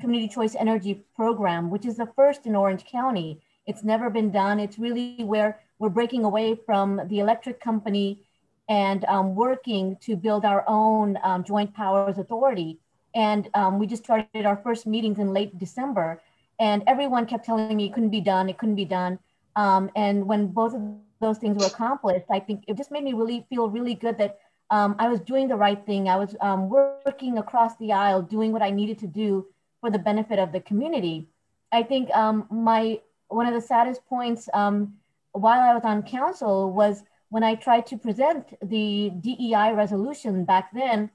[0.00, 3.40] community choice energy program, which is the first in Orange County.
[3.66, 4.58] It's never been done.
[4.60, 8.20] It's really where we're breaking away from the electric company
[8.68, 12.78] and um, working to build our own um, joint powers authority.
[13.14, 16.20] And um, we just started our first meetings in late December.
[16.58, 19.18] and everyone kept telling me it couldn't be done, it couldn't be done.
[19.56, 20.80] Um, and when both of
[21.22, 24.38] those things were accomplished, I think it just made me really feel really good that
[24.68, 26.08] um, I was doing the right thing.
[26.08, 29.46] I was um, working across the aisle, doing what I needed to do
[29.80, 31.28] for the benefit of the community.
[31.72, 34.94] I think um, my one of the saddest points um,
[35.32, 40.70] while I was on council was when I tried to present the DEI resolution back
[40.74, 41.10] then,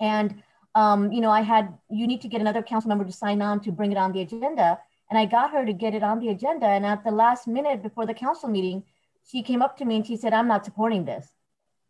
[0.00, 0.42] and
[0.74, 3.60] um, you know I had you need to get another council member to sign on
[3.60, 6.28] to bring it on the agenda, and I got her to get it on the
[6.28, 8.82] agenda, and at the last minute before the council meeting,
[9.30, 11.26] she came up to me and she said, "I'm not supporting this,"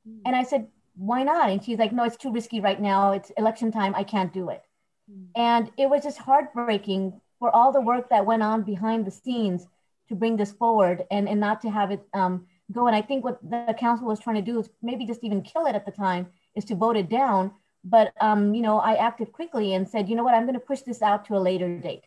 [0.09, 0.21] mm.
[0.25, 3.13] and I said, "Why not?" And she's like, "No, it's too risky right now.
[3.13, 3.95] It's election time.
[3.95, 4.63] I can't do it."
[5.11, 5.27] Mm.
[5.37, 9.67] And it was just heartbreaking for all the work that went on behind the scenes
[10.09, 12.87] to bring this forward and, and not to have it um, go.
[12.87, 15.67] And I think what the council was trying to do is maybe just even kill
[15.67, 17.53] it at the time, is to vote it down.
[17.85, 20.61] But um, you know, I acted quickly and said, you know what, I'm going to
[20.61, 22.05] push this out to a later date.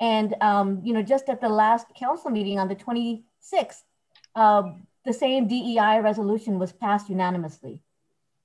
[0.00, 3.82] And um, you know, just at the last council meeting on the 26th,
[4.34, 4.62] uh,
[5.04, 7.80] the same DEI resolution was passed unanimously.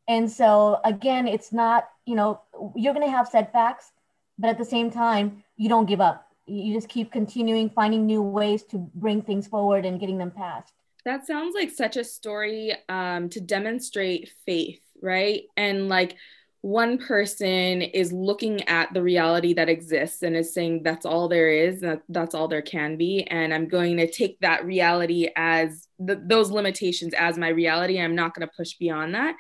[0.08, 2.42] And so again, it's not, you know,
[2.76, 3.92] you're going to have setbacks,
[4.38, 6.28] but at the same time, you don't give up.
[6.48, 10.74] You just keep continuing finding new ways to bring things forward and getting them passed.
[11.06, 15.44] That sounds like such a story um, to demonstrate faith, right?
[15.56, 16.18] And like
[16.62, 21.50] one person is looking at the reality that exists and is saying that's all there
[21.50, 25.88] is, that that's all there can be, and I'm going to take that reality as
[25.98, 28.00] those limitations as my reality.
[28.00, 29.36] I'm not going to push beyond that.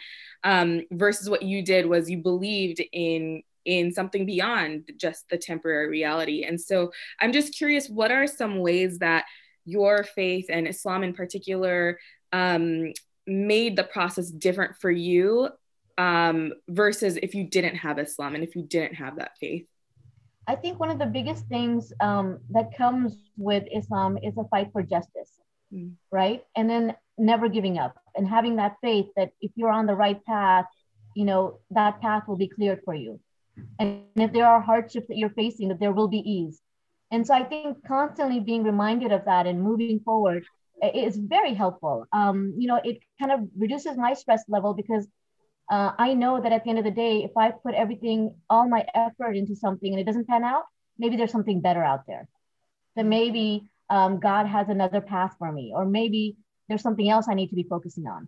[0.45, 5.89] Um, versus what you did was you believed in in something beyond just the temporary
[5.89, 6.43] reality.
[6.43, 9.25] And so I'm just curious what are some ways that
[9.65, 11.99] your faith and Islam in particular
[12.31, 12.93] um,
[13.27, 15.49] made the process different for you
[15.99, 19.67] um, versus if you didn't have Islam and if you didn't have that faith?
[20.47, 24.69] I think one of the biggest things um, that comes with Islam is a fight
[24.71, 25.31] for justice,
[25.71, 25.91] mm.
[26.09, 26.43] right?
[26.55, 30.23] And then never giving up and having that faith that if you're on the right
[30.25, 30.65] path,
[31.15, 33.19] you know, that path will be cleared for you.
[33.77, 36.61] And if there are hardships that you're facing, that there will be ease.
[37.11, 40.45] And so I think constantly being reminded of that and moving forward
[40.81, 42.05] is very helpful.
[42.13, 45.05] Um, you know, it kind of reduces my stress level because
[45.69, 48.67] uh, I know that at the end of the day, if I put everything, all
[48.67, 50.63] my effort into something and it doesn't pan out,
[50.97, 52.27] maybe there's something better out there.
[52.95, 57.35] That maybe um, God has another path for me, or maybe there's something else I
[57.35, 58.27] need to be focusing on.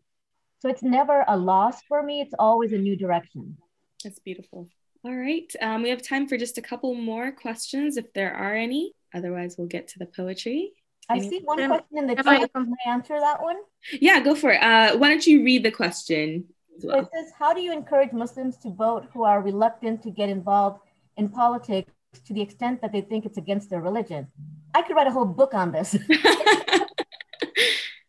[0.60, 3.58] So it's never a loss for me, it's always a new direction.
[4.04, 4.70] That's beautiful.
[5.04, 5.52] All right.
[5.62, 8.94] Um, we have time for just a couple more questions if there are any.
[9.16, 10.74] Otherwise, we'll get to the poetry.
[11.10, 12.52] I any see one question in the chat.
[12.54, 13.58] Can I answer that one?
[13.92, 14.62] Yeah, go for it.
[14.62, 16.46] Uh, why don't you read the question?
[16.90, 20.82] It says, How do you encourage Muslims to vote who are reluctant to get involved
[21.18, 21.92] in politics
[22.26, 24.28] to the extent that they think it's against their religion?
[24.74, 25.96] I could write a whole book on this.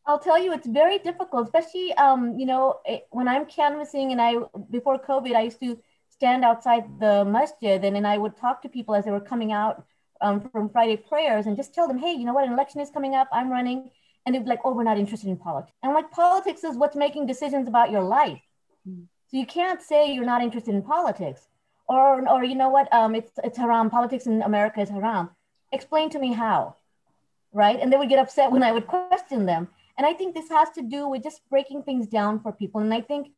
[0.06, 4.20] I'll tell you, it's very difficult, especially, um, you know, it, when I'm canvassing and
[4.20, 4.34] I,
[4.70, 8.68] before COVID, I used to stand outside the masjid and then I would talk to
[8.68, 9.84] people as they were coming out
[10.20, 12.90] um, from Friday prayers and just tell them, hey, you know what, an election is
[12.90, 13.90] coming up, I'm running.
[14.24, 15.76] And they'd be like, oh, we're not interested in politics.
[15.82, 18.40] And like, politics is what's making decisions about your life.
[19.32, 21.48] So you can't say you're not interested in politics.
[21.88, 25.30] Or, or you know what, um, it's, it's haram, politics in America is haram.
[25.72, 26.76] Explain to me how,
[27.52, 27.78] right?
[27.80, 29.68] And they would get upset when I would question them.
[29.98, 32.80] And I think this has to do with just breaking things down for people.
[32.80, 33.32] And I think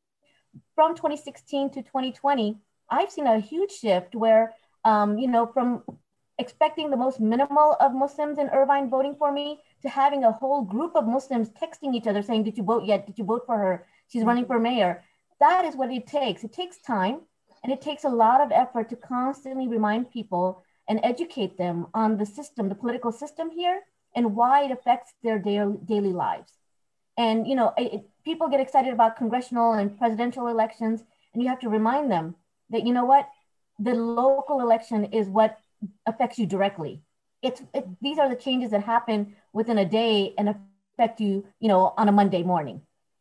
[0.74, 2.57] from 2016 to 2020,
[2.90, 4.54] I've seen a huge shift where,
[4.85, 5.83] um, you know, from
[6.38, 10.62] expecting the most minimal of Muslims in Irvine voting for me to having a whole
[10.62, 13.07] group of Muslims texting each other saying, Did you vote yet?
[13.07, 13.87] Did you vote for her?
[14.09, 15.02] She's running for mayor.
[15.44, 16.42] That is what it takes.
[16.42, 17.20] It takes time
[17.62, 22.16] and it takes a lot of effort to constantly remind people and educate them on
[22.16, 23.80] the system, the political system here,
[24.16, 26.52] and why it affects their daily, lives.
[27.18, 31.04] And, you know, it, people get excited about congressional and presidential elections,
[31.35, 32.37] and you have to remind them
[32.70, 33.28] that you know what
[33.78, 35.59] the local election is what
[36.07, 37.02] affects you directly
[37.42, 41.68] it's it, these are the changes that happen within a day and affect you you
[41.68, 42.80] know on a monday morning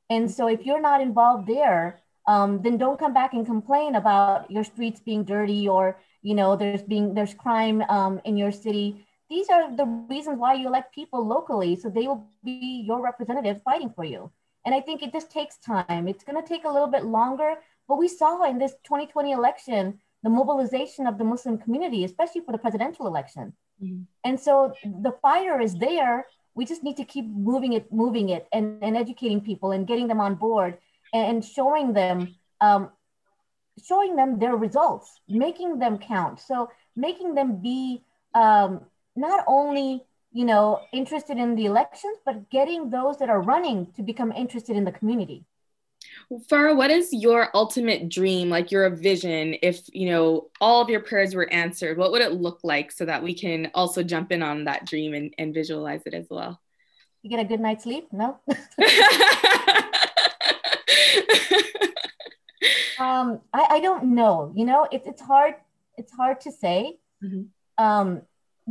[0.10, 4.50] and so if you're not involved there um, then don't come back and complain about
[4.50, 9.06] your streets being dirty or you know there's being there's crime um, in your city
[9.30, 13.62] these are the reasons why you elect people locally so they will be your representatives
[13.64, 14.32] fighting for you
[14.66, 17.56] and i think it just takes time it's going to take a little bit longer
[17.88, 22.54] but we saw in this 2020 election the mobilization of the Muslim community, especially for
[22.54, 23.54] the presidential election.
[23.84, 24.04] Mm-hmm.
[24.24, 26.26] And so the fire is there.
[26.56, 30.08] We just need to keep moving it, moving it, and, and educating people and getting
[30.08, 30.78] them on board
[31.14, 32.90] and showing them, um,
[33.86, 36.40] showing them their results, making them count.
[36.40, 38.82] So making them be um,
[39.16, 44.04] not only you know interested in the elections, but getting those that are running to
[44.04, 45.46] become interested in the community.
[46.50, 51.00] Farrah, what is your ultimate dream, like your vision, if you know all of your
[51.00, 51.98] prayers were answered?
[51.98, 55.14] What would it look like so that we can also jump in on that dream
[55.14, 56.60] and, and visualize it as well?
[57.22, 58.08] You get a good night's sleep?
[58.12, 58.40] No.
[63.00, 64.52] um, I, I don't know.
[64.56, 65.56] You know, it, it's hard.
[65.98, 66.98] It's hard to say.
[67.24, 67.84] Mm-hmm.
[67.84, 68.22] Um,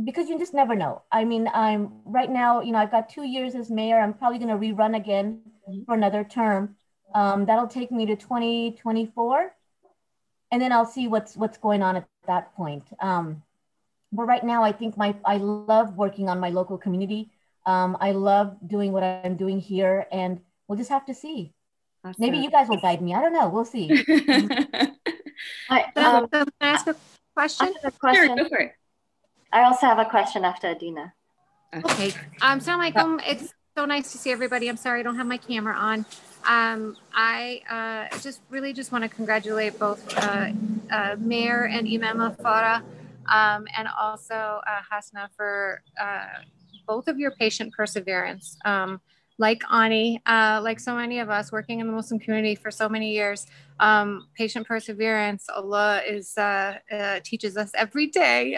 [0.03, 1.03] because you just never know.
[1.11, 3.99] I mean, I'm right now, you know, I've got two years as mayor.
[3.99, 5.83] I'm probably going to rerun again mm-hmm.
[5.83, 6.75] for another term.
[7.13, 9.53] Um, that'll take me to 2024,
[10.51, 12.83] and then I'll see what's what's going on at that point.
[12.99, 13.43] Um,
[14.11, 17.29] but right now, I think my I love working on my local community.
[17.65, 21.53] Um, I love doing what I'm doing here, and we'll just have to see.
[22.05, 22.15] Awesome.
[22.19, 23.13] Maybe you guys will guide me.
[23.13, 23.47] I don't know.
[23.47, 23.89] We'll see.
[25.69, 26.95] I, um, can I ask a
[27.33, 27.73] question?
[27.83, 28.27] A question.
[28.27, 28.73] Sure, go for it.
[29.53, 31.13] I also have a question after Adina.
[31.73, 32.13] Okay.
[32.41, 34.67] Um, so, Michael, it's so nice to see everybody.
[34.67, 36.05] I'm sorry I don't have my camera on.
[36.45, 40.49] Um, I uh, just really just want to congratulate both uh,
[40.91, 42.81] uh, Mayor and Imam Farrah
[43.31, 44.35] um, and also
[44.67, 46.25] uh, Hasna for uh,
[46.85, 48.57] both of your patient perseverance.
[48.65, 48.99] Um,
[49.39, 52.87] like Ani, uh, like so many of us working in the Muslim community for so
[52.87, 53.47] many years,
[53.79, 56.37] um, patient perseverance, Allah is
[57.23, 58.55] teaches us every day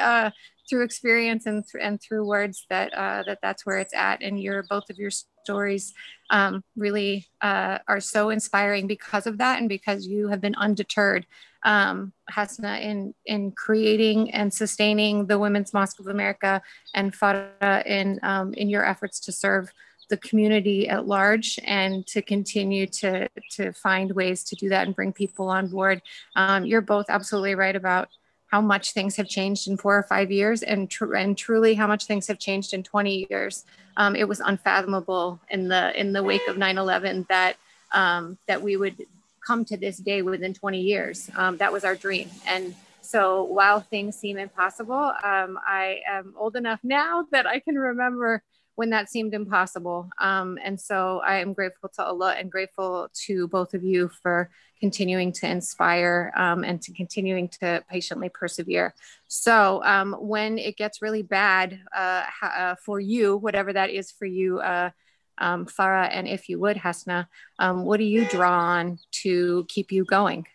[0.69, 4.21] through experience and, th- and through words that uh, that that's where it's at.
[4.21, 5.93] And your both of your stories
[6.29, 11.25] um, really uh, are so inspiring because of that and because you have been undeterred
[11.63, 16.61] um, Hasna in in creating and sustaining the Women's Mosque of America
[16.93, 19.71] and Farrah in um, in your efforts to serve
[20.09, 24.95] the community at large and to continue to to find ways to do that and
[24.95, 26.01] bring people on board.
[26.35, 28.09] Um, you're both absolutely right about
[28.47, 31.87] how much things have changed in four or five years and, tr- and truly how
[31.87, 33.65] much things have changed in 20 years.
[33.97, 37.57] Um, it was unfathomable in the in the wake of 9-11 that
[37.91, 39.05] um, that we would
[39.45, 41.29] come to this day within 20 years.
[41.35, 42.29] Um, that was our dream.
[42.47, 47.75] And so while things seem impossible, um, I am old enough now that I can
[47.75, 48.41] remember
[48.75, 50.09] when that seemed impossible.
[50.19, 54.49] Um, and so I am grateful to Allah and grateful to both of you for
[54.79, 58.93] continuing to inspire um, and to continuing to patiently persevere.
[59.27, 64.25] So um, when it gets really bad uh, uh, for you, whatever that is for
[64.25, 64.89] you, uh,
[65.37, 67.27] um, Farrah, and if you would, Hasna,
[67.59, 70.45] um, what do you draw on to keep you going?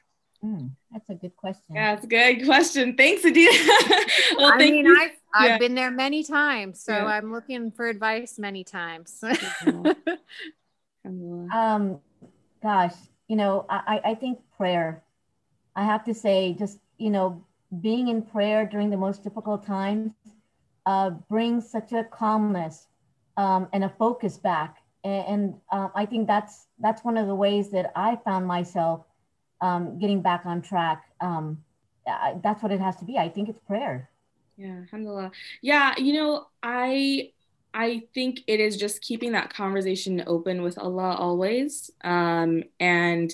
[0.42, 1.74] Mm, that's a good question.
[1.74, 2.96] Yeah, it's a good question.
[2.96, 3.50] Thanks, Adina.
[4.36, 4.98] well, I mean, you.
[5.00, 5.58] I've, I've yeah.
[5.58, 7.04] been there many times, so yeah.
[7.06, 9.22] I'm looking for advice many times.
[11.04, 12.00] um,
[12.62, 12.94] gosh,
[13.28, 15.04] you know, I, I think prayer,
[15.76, 17.44] I have to say, just, you know,
[17.80, 20.12] being in prayer during the most difficult times
[20.86, 22.88] uh, brings such a calmness
[23.36, 24.78] um, and a focus back.
[25.04, 29.04] And, and uh, I think that's that's one of the ways that I found myself
[29.60, 31.04] um, getting back on track.
[31.20, 31.62] Um,
[32.06, 33.18] I, that's what it has to be.
[33.18, 34.08] I think it's prayer.
[34.56, 35.32] Yeah, alhamdulillah.
[35.62, 37.32] Yeah, you know, I
[37.72, 41.90] I think it is just keeping that conversation open with Allah always.
[42.02, 43.32] Um, and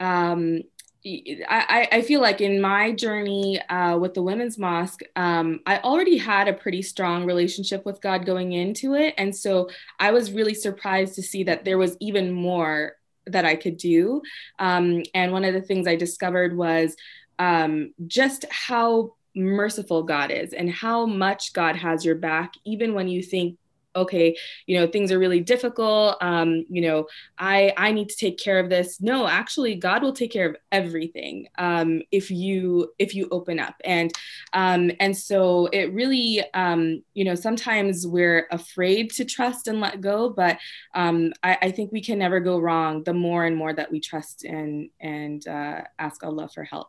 [0.00, 0.62] um,
[1.04, 6.16] I, I feel like in my journey uh, with the Women's Mosque, um, I already
[6.16, 9.14] had a pretty strong relationship with God going into it.
[9.16, 9.68] And so
[10.00, 14.22] I was really surprised to see that there was even more that I could do.
[14.58, 16.96] Um, and one of the things I discovered was
[17.38, 23.08] um, just how merciful God is and how much God has your back, even when
[23.08, 23.58] you think
[23.96, 27.06] okay you know things are really difficult um, you know
[27.38, 29.00] i i need to take care of this.
[29.00, 33.74] No actually god will take care of everything um, if you if you open up.
[33.84, 34.12] And
[34.52, 40.00] um, and so it really um, you know sometimes we're afraid to trust and let
[40.00, 40.58] go but
[40.94, 44.00] um, I, I, think we can never go wrong the more and more that we
[44.00, 46.88] trust and and uh, ask allah for help.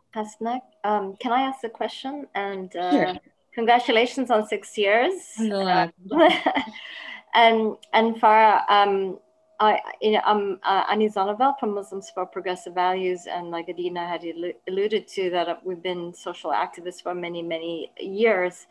[0.84, 2.28] Um, can i ask a question?
[2.36, 3.20] And uh, sure
[3.58, 5.14] congratulations on six years.
[5.42, 5.88] Uh,
[7.34, 9.18] and and Farrah, um,
[9.60, 14.08] I you know I'm uh, Ani Zonneveld from Muslims for Progressive Values, and like Adina
[14.08, 14.24] had
[14.68, 18.68] alluded to that we've been social activists for many many years.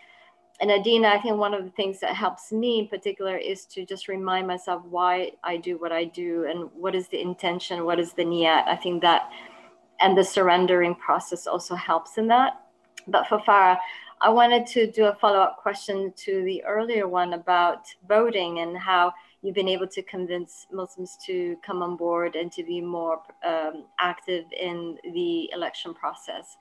[0.59, 3.84] And Adina, I think one of the things that helps me in particular is to
[3.84, 8.01] just remind myself why I do what I do and what is the intention, what
[8.01, 8.66] is the niyat.
[8.66, 9.28] I think that,
[10.01, 12.62] and the surrendering process also helps in that.
[13.07, 13.76] But for Farrah,
[14.21, 18.77] I wanted to do a follow up question to the earlier one about voting and
[18.77, 19.12] how
[19.43, 23.85] you've been able to convince Muslims to come on board and to be more um,
[24.01, 26.57] active in the election process.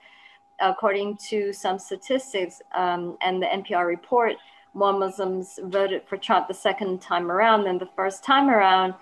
[0.59, 4.33] According to some statistics um, and the NPR report,
[4.73, 8.93] more Muslims voted for Trump the second time around than the first time around.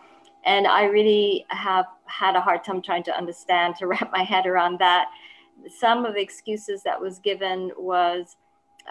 [0.46, 4.46] And I really have had a hard time trying to understand, to wrap my head
[4.46, 5.08] around that.
[5.80, 8.36] Some of the excuses that was given was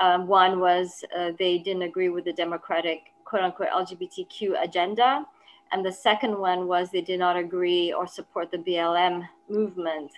[0.01, 5.25] um, one was uh, they didn't agree with the Democratic quote unquote LGBTQ agenda.
[5.73, 10.13] And the second one was they did not agree or support the BLM movement.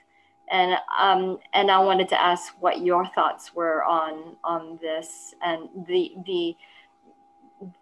[0.51, 5.68] And, um, and I wanted to ask what your thoughts were on, on this and
[5.87, 6.57] the, the,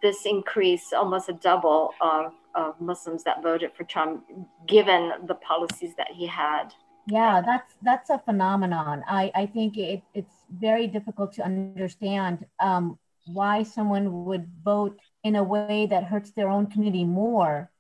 [0.03, 4.24] this increase, almost a double of, of Muslims that voted for Trump,
[4.66, 6.74] given the policies that he had.
[7.07, 9.03] Yeah, that's that's a phenomenon.
[9.09, 15.36] I, I think it, it's very difficult to understand um, why someone would vote in
[15.36, 17.70] a way that hurts their own community more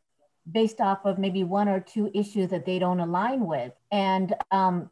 [0.50, 3.72] based off of maybe one or two issues that they don't align with.
[3.90, 4.90] And, um,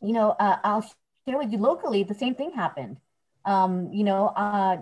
[0.00, 0.82] you know, uh, I'll
[1.28, 2.98] share with you locally, the same thing happened.
[3.44, 4.78] Um, you know, uh,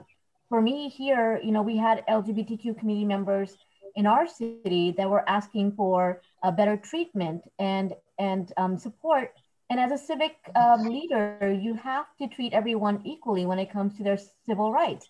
[0.49, 3.57] for me here, you know, we had LGBTQ community members
[3.97, 9.33] in our city that were asking for a better treatment and, and um, support.
[9.71, 13.97] And as a civic um, leader, you have to treat everyone equally when it comes
[13.97, 15.09] to their civil rights.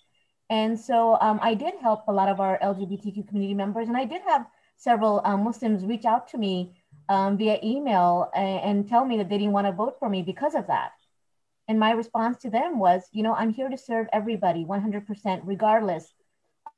[0.50, 4.04] And so um, I did help a lot of our LGBTQ community members, and I
[4.04, 4.46] did have
[4.76, 6.74] several um, Muslims reach out to me
[7.08, 10.22] um, via email and, and, tell me that they didn't want to vote for me
[10.22, 10.92] because of that.
[11.68, 16.12] And my response to them was, you know, I'm here to serve everybody 100%, regardless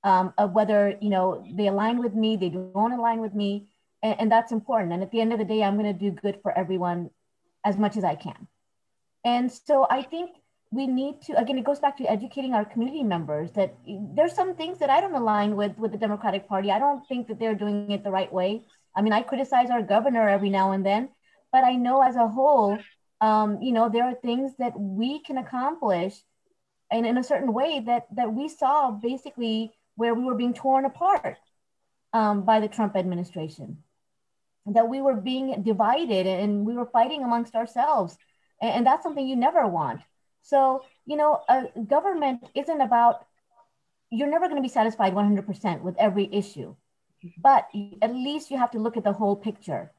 [0.05, 3.69] um, of whether, you know, they align with me, they don't align with me.
[4.03, 4.93] And, and that's important.
[4.93, 7.11] And at the end of the day, I'm going to do good for everyone
[7.67, 8.47] as much as I can.
[9.25, 10.31] And so I think
[10.71, 13.77] we need to again it goes back to educating our community members that
[14.17, 16.73] there's some things that i don't align with with the democratic party.
[16.73, 18.65] I don't think that they're doing it the right way.
[18.97, 21.09] I mean i criticize our governor every now and then
[21.53, 22.79] but i know as a whole
[23.21, 26.15] um, you know there are things that we can accomplish
[26.91, 30.85] and in a certain way that that we saw basically where we were being torn
[30.85, 31.39] apart
[32.13, 33.79] um, by the trump administration
[34.67, 38.17] that we were being divided and we were fighting amongst ourselves.
[38.61, 40.01] And, and that's something you never want.
[40.43, 43.27] So, you know, a government isn't about,
[44.11, 46.77] you're never going to be satisfied 100% with every issue,
[47.39, 47.69] but
[48.01, 49.91] at least you have to look at the whole picture.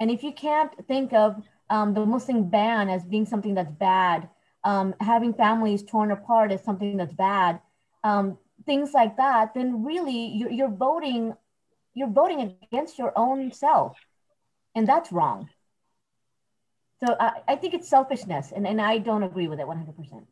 [0.00, 4.28] And if you can't think of um, the Muslim ban as being something that's bad,
[4.64, 7.60] um, having families torn apart as something that's bad,
[8.04, 11.34] um, things like that, then really you're, you're voting,
[11.94, 13.98] you're voting against your own self,
[14.74, 15.48] and that's wrong.
[17.04, 20.24] So I, I think it's selfishness, and, and I don't agree with it 100%.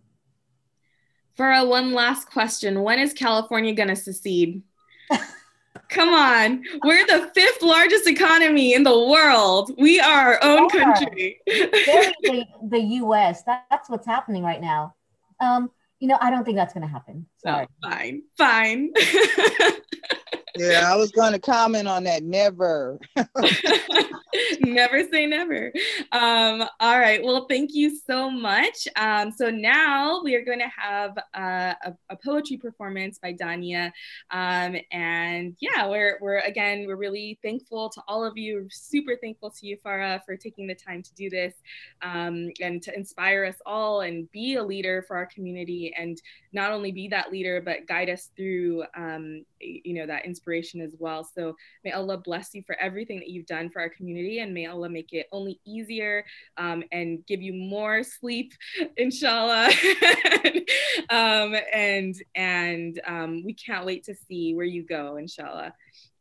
[1.34, 4.62] For a one last question, when is California going to secede?
[5.88, 9.72] Come on, we're the fifth largest economy in the world.
[9.78, 10.84] We are our own yeah.
[10.84, 11.40] country.
[11.46, 13.42] the, the U.S.
[13.44, 14.94] That, that's what's happening right now.
[15.40, 17.26] Um, you know, I don't think that's going to happen.
[17.38, 17.66] Sorry.
[17.84, 18.92] Oh, fine, fine.
[20.56, 22.22] yeah, I was going to comment on that.
[22.22, 22.98] Never.
[24.60, 25.72] never say never.
[26.12, 27.22] Um, all right.
[27.22, 28.86] Well, thank you so much.
[28.96, 33.86] Um, so now we are going to have a, a, poetry performance by Dania.
[34.30, 38.68] Um, and yeah, we're, we're again, we're really thankful to all of you.
[38.70, 41.54] super thankful to you, Farrah, for taking the time to do this
[42.02, 46.20] um, and to inspire us all and be a leader for our community and
[46.52, 50.94] not only be that leader, but guide us through, um, you know, that inspiration as
[50.98, 51.24] well.
[51.24, 54.66] So may Allah bless you for everything that you've done for our community and may
[54.66, 56.24] Allah make it only easier
[56.56, 58.52] um, and give you more sleep,
[58.96, 59.70] inshallah.
[61.10, 65.72] um, and and um, we can't wait to see where you go, inshallah.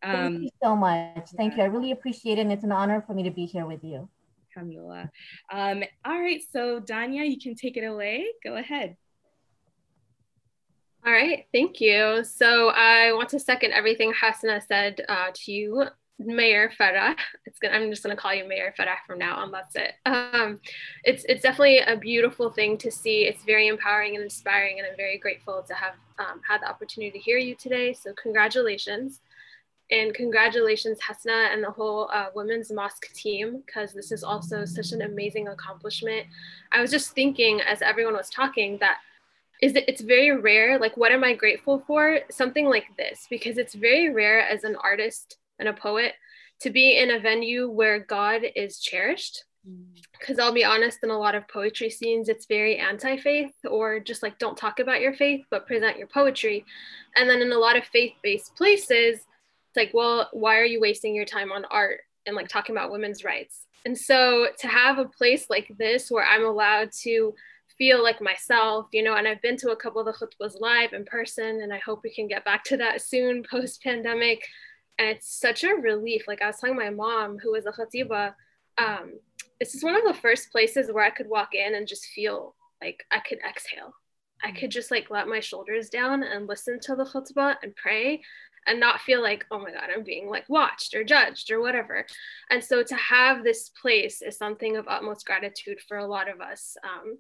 [0.02, 1.30] Thank um, you so much.
[1.36, 1.64] Thank yeah.
[1.66, 1.72] you.
[1.72, 2.42] I really appreciate it.
[2.42, 4.08] And it's an honor for me to be here with you.
[4.56, 5.10] Alhamdulillah.
[5.52, 8.26] Um, all right, so Dania, you can take it away.
[8.44, 8.96] Go ahead.
[11.06, 12.24] All right, thank you.
[12.26, 15.86] So I want to second everything Hasna said uh, to you,
[16.20, 17.16] Mayor Farrah.
[17.46, 19.52] It's gonna, I'm just going to call you Mayor Farrah from now on.
[19.52, 19.94] That's it.
[20.06, 20.60] Um,
[21.06, 23.22] it's it's definitely a beautiful thing to see.
[23.22, 27.18] It's very empowering and inspiring, and I'm very grateful to have um, had the opportunity
[27.18, 27.94] to hear you today.
[27.94, 29.22] So congratulations.
[29.92, 34.92] And congratulations, Hasna and the whole uh, Women's Mosque team, because this is also such
[34.92, 36.28] an amazing accomplishment.
[36.72, 39.00] I was just thinking as everyone was talking that
[39.62, 42.20] is that it's very rare like what am i grateful for?
[42.32, 46.14] Something like this because it's very rare as an artist and a poet
[46.62, 49.44] to be in a venue where god is cherished.
[50.18, 50.40] Because mm.
[50.42, 54.40] i'll be honest in a lot of poetry scenes it's very anti-faith or just like
[54.40, 56.66] don't talk about your faith but present your poetry.
[57.16, 61.14] And then in a lot of faith-based places it's like well why are you wasting
[61.14, 63.66] your time on art and like talking about women's rights?
[63.86, 67.34] And so to have a place like this where i'm allowed to
[67.80, 70.94] feel like myself, you know, and I've been to a couple of the khutbahs live
[70.94, 74.46] in person, and I hope we can get back to that soon post pandemic.
[75.00, 76.26] And it's such a relief.
[76.28, 78.36] Like I was telling my mom, who was a khatiba,
[78.78, 79.14] um,
[79.60, 82.54] this is one of the first places where I could walk in and just feel
[82.82, 83.94] like I could exhale.
[84.44, 88.22] I could just like let my shoulders down and listen to the khutbah and pray
[88.68, 92.06] and not feel like, oh my God, I'm being like watched or judged or whatever.
[92.50, 96.42] And so to have this place is something of utmost gratitude for a lot of
[96.42, 96.78] us.
[96.84, 97.18] Um,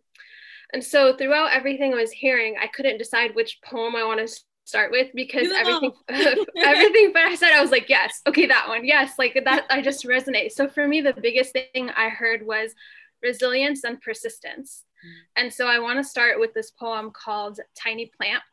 [0.73, 4.41] and so throughout everything I was hearing, I couldn't decide which poem I want to
[4.65, 8.85] start with because everything everything but I said I was like yes okay that one
[8.85, 10.51] yes like that I just resonate.
[10.51, 12.73] So for me the biggest thing I heard was
[13.21, 14.83] resilience and persistence.
[14.99, 15.43] Mm.
[15.43, 18.43] and so I want to start with this poem called Tiny Plant.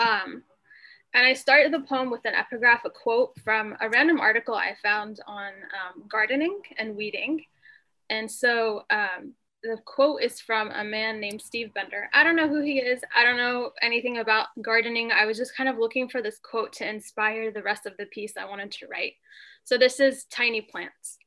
[0.00, 0.42] Um,
[1.14, 4.74] and I started the poem with an epigraph a quote from a random article I
[4.82, 7.44] found on um, gardening and weeding.
[8.10, 12.08] And so um, the quote is from a man named Steve Bender.
[12.12, 13.00] I don't know who he is.
[13.16, 15.12] I don't know anything about gardening.
[15.12, 18.06] I was just kind of looking for this quote to inspire the rest of the
[18.06, 19.14] piece I wanted to write.
[19.64, 21.18] So this is Tiny Plants.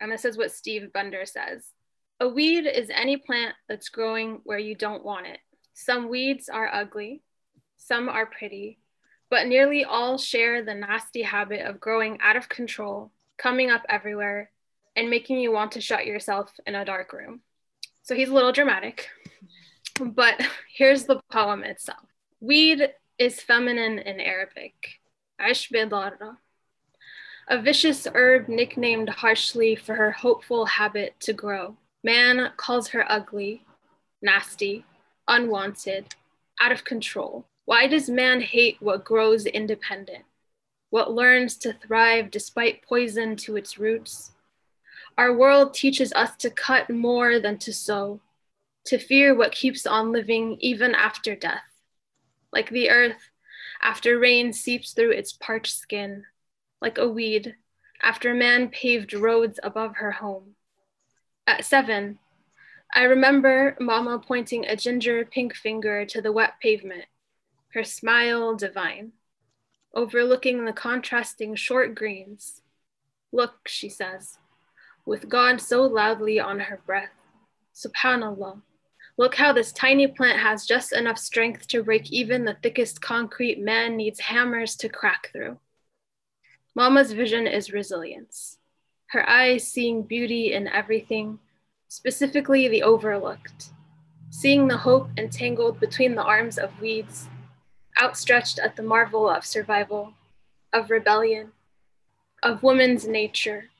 [0.00, 1.68] And this is what Steve Bender says.
[2.20, 5.38] A weed is any plant that's growing where you don't want it.
[5.72, 7.22] Some weeds are ugly,
[7.76, 8.78] some are pretty,
[9.30, 14.50] but nearly all share the nasty habit of growing out of control, coming up everywhere,
[14.94, 17.40] and making you want to shut yourself in a dark room.
[18.04, 19.08] So he's a little dramatic.
[19.98, 20.40] But
[20.76, 22.04] here's the poem itself.
[22.38, 25.00] Weed is feminine in Arabic.
[27.48, 31.78] A vicious herb nicknamed harshly for her hopeful habit to grow.
[32.02, 33.64] Man calls her ugly,
[34.20, 34.84] nasty,
[35.26, 36.14] unwanted,
[36.60, 37.46] out of control.
[37.64, 40.24] Why does man hate what grows independent?
[40.90, 44.33] What learns to thrive despite poison to its roots?
[45.16, 48.20] Our world teaches us to cut more than to sow,
[48.86, 51.62] to fear what keeps on living even after death.
[52.52, 53.30] Like the earth,
[53.80, 56.24] after rain seeps through its parched skin,
[56.80, 57.54] like a weed,
[58.02, 60.56] after man paved roads above her home.
[61.46, 62.18] At seven,
[62.92, 67.06] I remember Mama pointing a ginger pink finger to the wet pavement,
[67.68, 69.12] her smile divine,
[69.94, 72.62] overlooking the contrasting short greens.
[73.32, 74.38] Look, she says,
[75.06, 77.10] with God so loudly on her breath.
[77.74, 78.60] Subhanallah.
[79.16, 83.60] Look how this tiny plant has just enough strength to break even the thickest concrete
[83.60, 85.58] man needs hammers to crack through.
[86.74, 88.58] Mama's vision is resilience.
[89.08, 91.38] Her eyes seeing beauty in everything,
[91.86, 93.70] specifically the overlooked,
[94.30, 97.28] seeing the hope entangled between the arms of weeds,
[98.02, 100.14] outstretched at the marvel of survival,
[100.72, 101.52] of rebellion,
[102.42, 103.70] of woman's nature,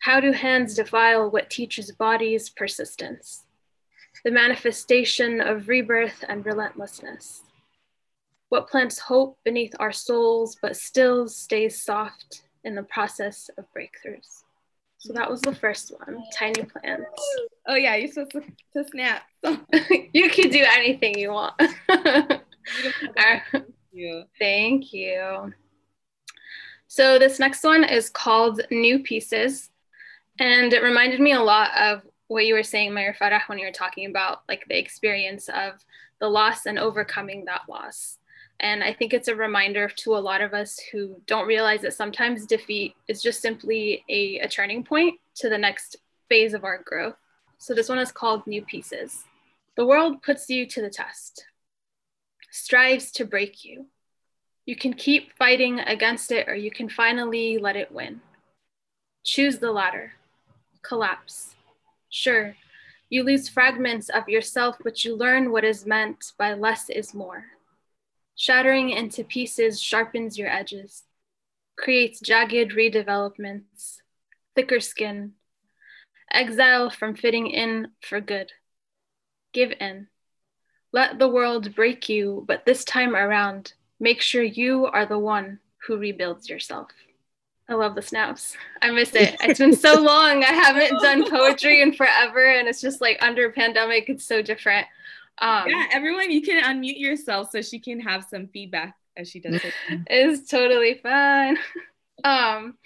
[0.00, 3.44] how do hands defile what teaches bodies persistence?
[4.24, 7.42] The manifestation of rebirth and relentlessness.
[8.48, 14.42] What plants hope beneath our souls, but still stays soft in the process of breakthroughs.
[14.96, 17.36] So that was the first one, tiny plants.
[17.66, 18.42] Oh yeah, you're supposed to,
[18.82, 19.22] to snap.
[20.12, 21.54] you can do anything you want.
[23.16, 23.54] Thank
[23.92, 24.24] you.
[24.38, 25.52] Thank you.
[26.86, 29.70] So this next one is called New Pieces.
[30.40, 33.66] And it reminded me a lot of what you were saying, Mayor Farrah, when you
[33.66, 35.74] were talking about like the experience of
[36.18, 38.16] the loss and overcoming that loss.
[38.58, 41.92] And I think it's a reminder to a lot of us who don't realize that
[41.92, 45.96] sometimes defeat is just simply a, a turning point to the next
[46.30, 47.16] phase of our growth.
[47.58, 49.24] So this one is called New Pieces.
[49.76, 51.44] The world puts you to the test,
[52.50, 53.86] strives to break you.
[54.64, 58.22] You can keep fighting against it, or you can finally let it win.
[59.22, 60.14] Choose the latter
[60.82, 61.54] collapse.
[62.08, 62.56] Sure,
[63.08, 67.44] you lose fragments of yourself, but you learn what is meant by less is more.
[68.36, 71.02] Shattering into pieces sharpens your edges,
[71.76, 73.98] creates jagged redevelopments,
[74.54, 75.32] thicker skin,
[76.32, 78.52] exile from fitting in for good.
[79.52, 80.06] Give in.
[80.92, 85.58] Let the world break you, but this time around, make sure you are the one
[85.86, 86.90] who rebuilds yourself.
[87.70, 88.56] I love the snaps.
[88.82, 89.36] I miss it.
[89.42, 90.42] It's been so long.
[90.42, 94.88] I haven't done poetry in forever, and it's just like under pandemic, it's so different.
[95.38, 99.38] Um, yeah, everyone, you can unmute yourself so she can have some feedback as she
[99.38, 99.72] does it.
[100.08, 101.56] it's totally fine.
[102.24, 102.76] Um,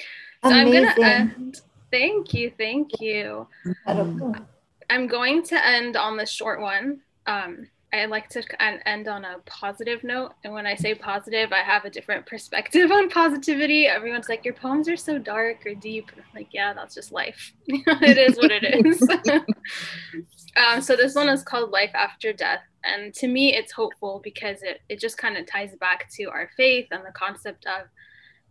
[0.44, 0.86] so Amazing.
[0.86, 1.60] I'm gonna end.
[1.90, 3.48] Thank you, thank you.
[3.86, 7.00] I'm going to end on this short one.
[7.26, 8.42] Um, I like to
[8.88, 10.32] end on a positive note.
[10.42, 13.86] And when I say positive, I have a different perspective on positivity.
[13.86, 16.10] Everyone's like, Your poems are so dark or deep.
[16.16, 17.52] I'm like, Yeah, that's just life.
[17.66, 19.08] it is what it is.
[20.56, 22.62] um, so this one is called Life After Death.
[22.82, 26.50] And to me, it's hopeful because it, it just kind of ties back to our
[26.56, 27.86] faith and the concept of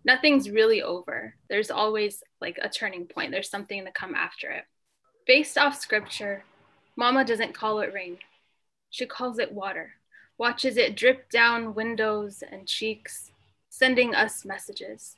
[0.05, 1.35] nothing's really over.
[1.49, 4.63] There's always like a turning point, there's something to come after it.
[5.27, 6.43] Based off scripture,
[6.95, 8.17] Mama doesn't call it rain
[8.93, 9.93] she calls it water,
[10.37, 13.31] watches it drip down windows and cheeks,
[13.67, 15.17] sending us messages.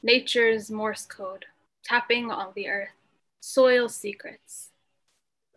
[0.00, 1.46] Nature's Morse code,
[1.82, 2.94] tapping on the earth,
[3.40, 4.70] soil secrets.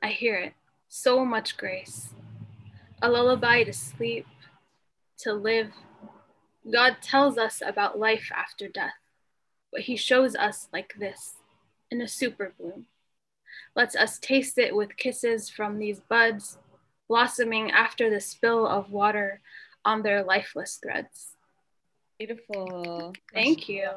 [0.01, 0.53] I hear it,
[0.87, 2.09] so much grace.
[3.03, 4.25] A lullaby to sleep,
[5.19, 5.69] to live.
[6.73, 8.97] God tells us about life after death,
[9.71, 11.35] but He shows us like this
[11.91, 12.87] in a super bloom.
[13.75, 16.57] Lets us taste it with kisses from these buds
[17.09, 19.41] blossoming after the spill of water
[19.83, 21.35] on their lifeless threads.
[22.19, 23.13] Beautiful.
[23.33, 23.89] Thank you.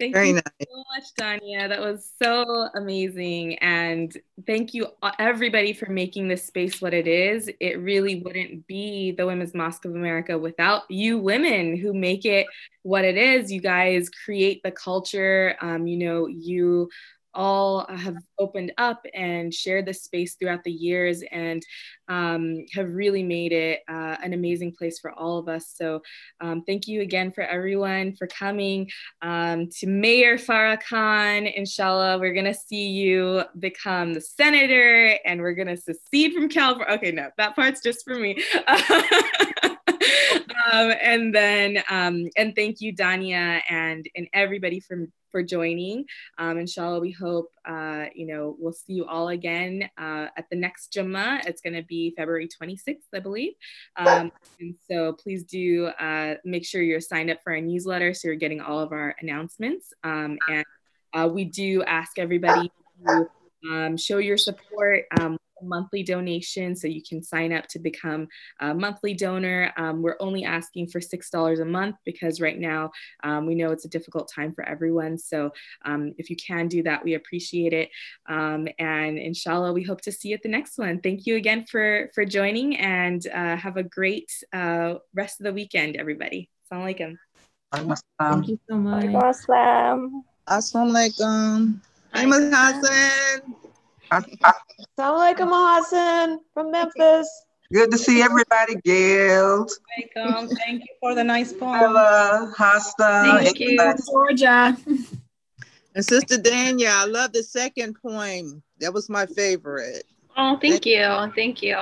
[0.00, 0.44] Thank Very you nice.
[0.68, 1.68] so much, Dania.
[1.68, 3.56] That was so amazing.
[3.60, 4.12] And
[4.48, 4.88] thank you,
[5.20, 7.48] everybody, for making this space what it is.
[7.60, 12.48] It really wouldn't be the Women's Mosque of America without you women who make it
[12.82, 13.52] what it is.
[13.52, 15.54] You guys create the culture.
[15.60, 16.90] Um, you know, you
[17.34, 21.64] all have opened up and shared this space throughout the years and
[22.08, 25.72] um, have really made it uh, an amazing place for all of us.
[25.74, 26.02] So
[26.40, 28.90] um, thank you again for everyone for coming.
[29.22, 35.54] Um, to Mayor Farrah Khan, inshallah, we're gonna see you become the senator and we're
[35.54, 36.94] gonna secede from California.
[36.94, 38.42] Okay, no, that part's just for me.
[40.70, 46.04] Um, and then um, and thank you Dania, and and everybody from for joining.
[46.38, 50.56] Um, inshallah, we hope, uh, you know, we'll see you all again uh, at the
[50.56, 51.44] next Jummah.
[51.46, 53.54] It's going to be February 26th, I believe.
[53.96, 58.28] Um, and so please do uh, make sure you're signed up for our newsletter so
[58.28, 59.92] you're getting all of our announcements.
[60.04, 60.64] Um, and
[61.14, 62.70] uh, we do ask everybody
[63.06, 63.28] to
[63.72, 65.04] um, show your support.
[65.62, 68.28] Monthly donation so you can sign up to become
[68.60, 69.72] a monthly donor.
[69.76, 72.90] Um, we're only asking for $6 a month because right now
[73.22, 75.18] um, we know it's a difficult time for everyone.
[75.18, 75.52] So
[75.84, 77.90] um, if you can do that, we appreciate it.
[78.28, 81.00] Um, and inshallah, we hope to see you at the next one.
[81.00, 85.52] Thank you again for, for joining and uh, have a great uh, rest of the
[85.52, 86.50] weekend, everybody.
[86.72, 87.16] Assalamu alaikum.
[88.18, 89.04] Thank you so much.
[90.48, 91.80] Assalamu alaikum.
[92.14, 93.71] Ahmed Hassan.
[94.12, 97.24] Assalamualaikum Hassan from Memphis.
[97.72, 99.64] Good to see everybody, Gail.
[99.64, 100.52] Welcome.
[100.52, 101.80] Thank you for the nice poem.
[101.80, 103.40] Hello, Hasta.
[103.40, 104.76] Thank you, Georgia.
[105.94, 108.62] And Sister Dania, I love the second poem.
[108.80, 110.04] That was my favorite.
[110.36, 111.32] Oh, thank, thank you.
[111.34, 111.76] Thank you.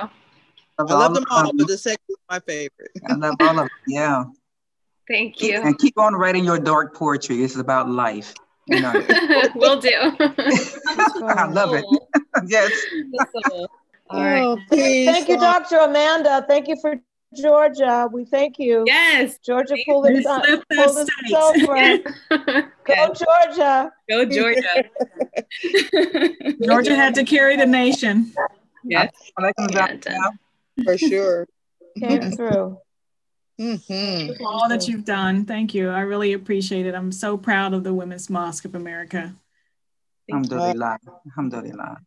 [0.79, 2.91] I love them all, but the second was my favorite.
[3.09, 3.69] I love all of them.
[3.87, 4.23] Yeah.
[5.09, 5.59] Thank you.
[5.59, 7.37] And keep on writing your dark poetry.
[7.43, 8.33] This is about life.
[8.67, 8.93] You know.
[9.55, 9.91] Will do.
[9.99, 11.83] I love it.
[12.47, 12.71] yes.
[14.09, 14.43] All right.
[14.43, 15.77] Oh, thank you, Dr.
[15.77, 16.45] Amanda.
[16.47, 16.99] Thank you for
[17.35, 18.09] Georgia.
[18.11, 18.83] We thank you.
[18.85, 19.37] Yes.
[19.39, 20.43] Georgia pulled it up.
[20.43, 21.97] Pulled us over.
[22.83, 23.91] Go Georgia.
[24.09, 24.89] Go Georgia.
[26.63, 28.33] Georgia had to carry the nation.
[28.83, 29.11] Yes.
[30.83, 31.47] For sure.
[31.97, 32.77] Came through.
[33.59, 34.33] Mm-hmm.
[34.33, 35.45] For all that you've done.
[35.45, 35.89] Thank you.
[35.89, 36.95] I really appreciate it.
[36.95, 39.35] I'm so proud of the Women's Mosque of America.
[40.29, 40.97] Alhamdulillah.
[41.27, 41.97] Alhamdulillah.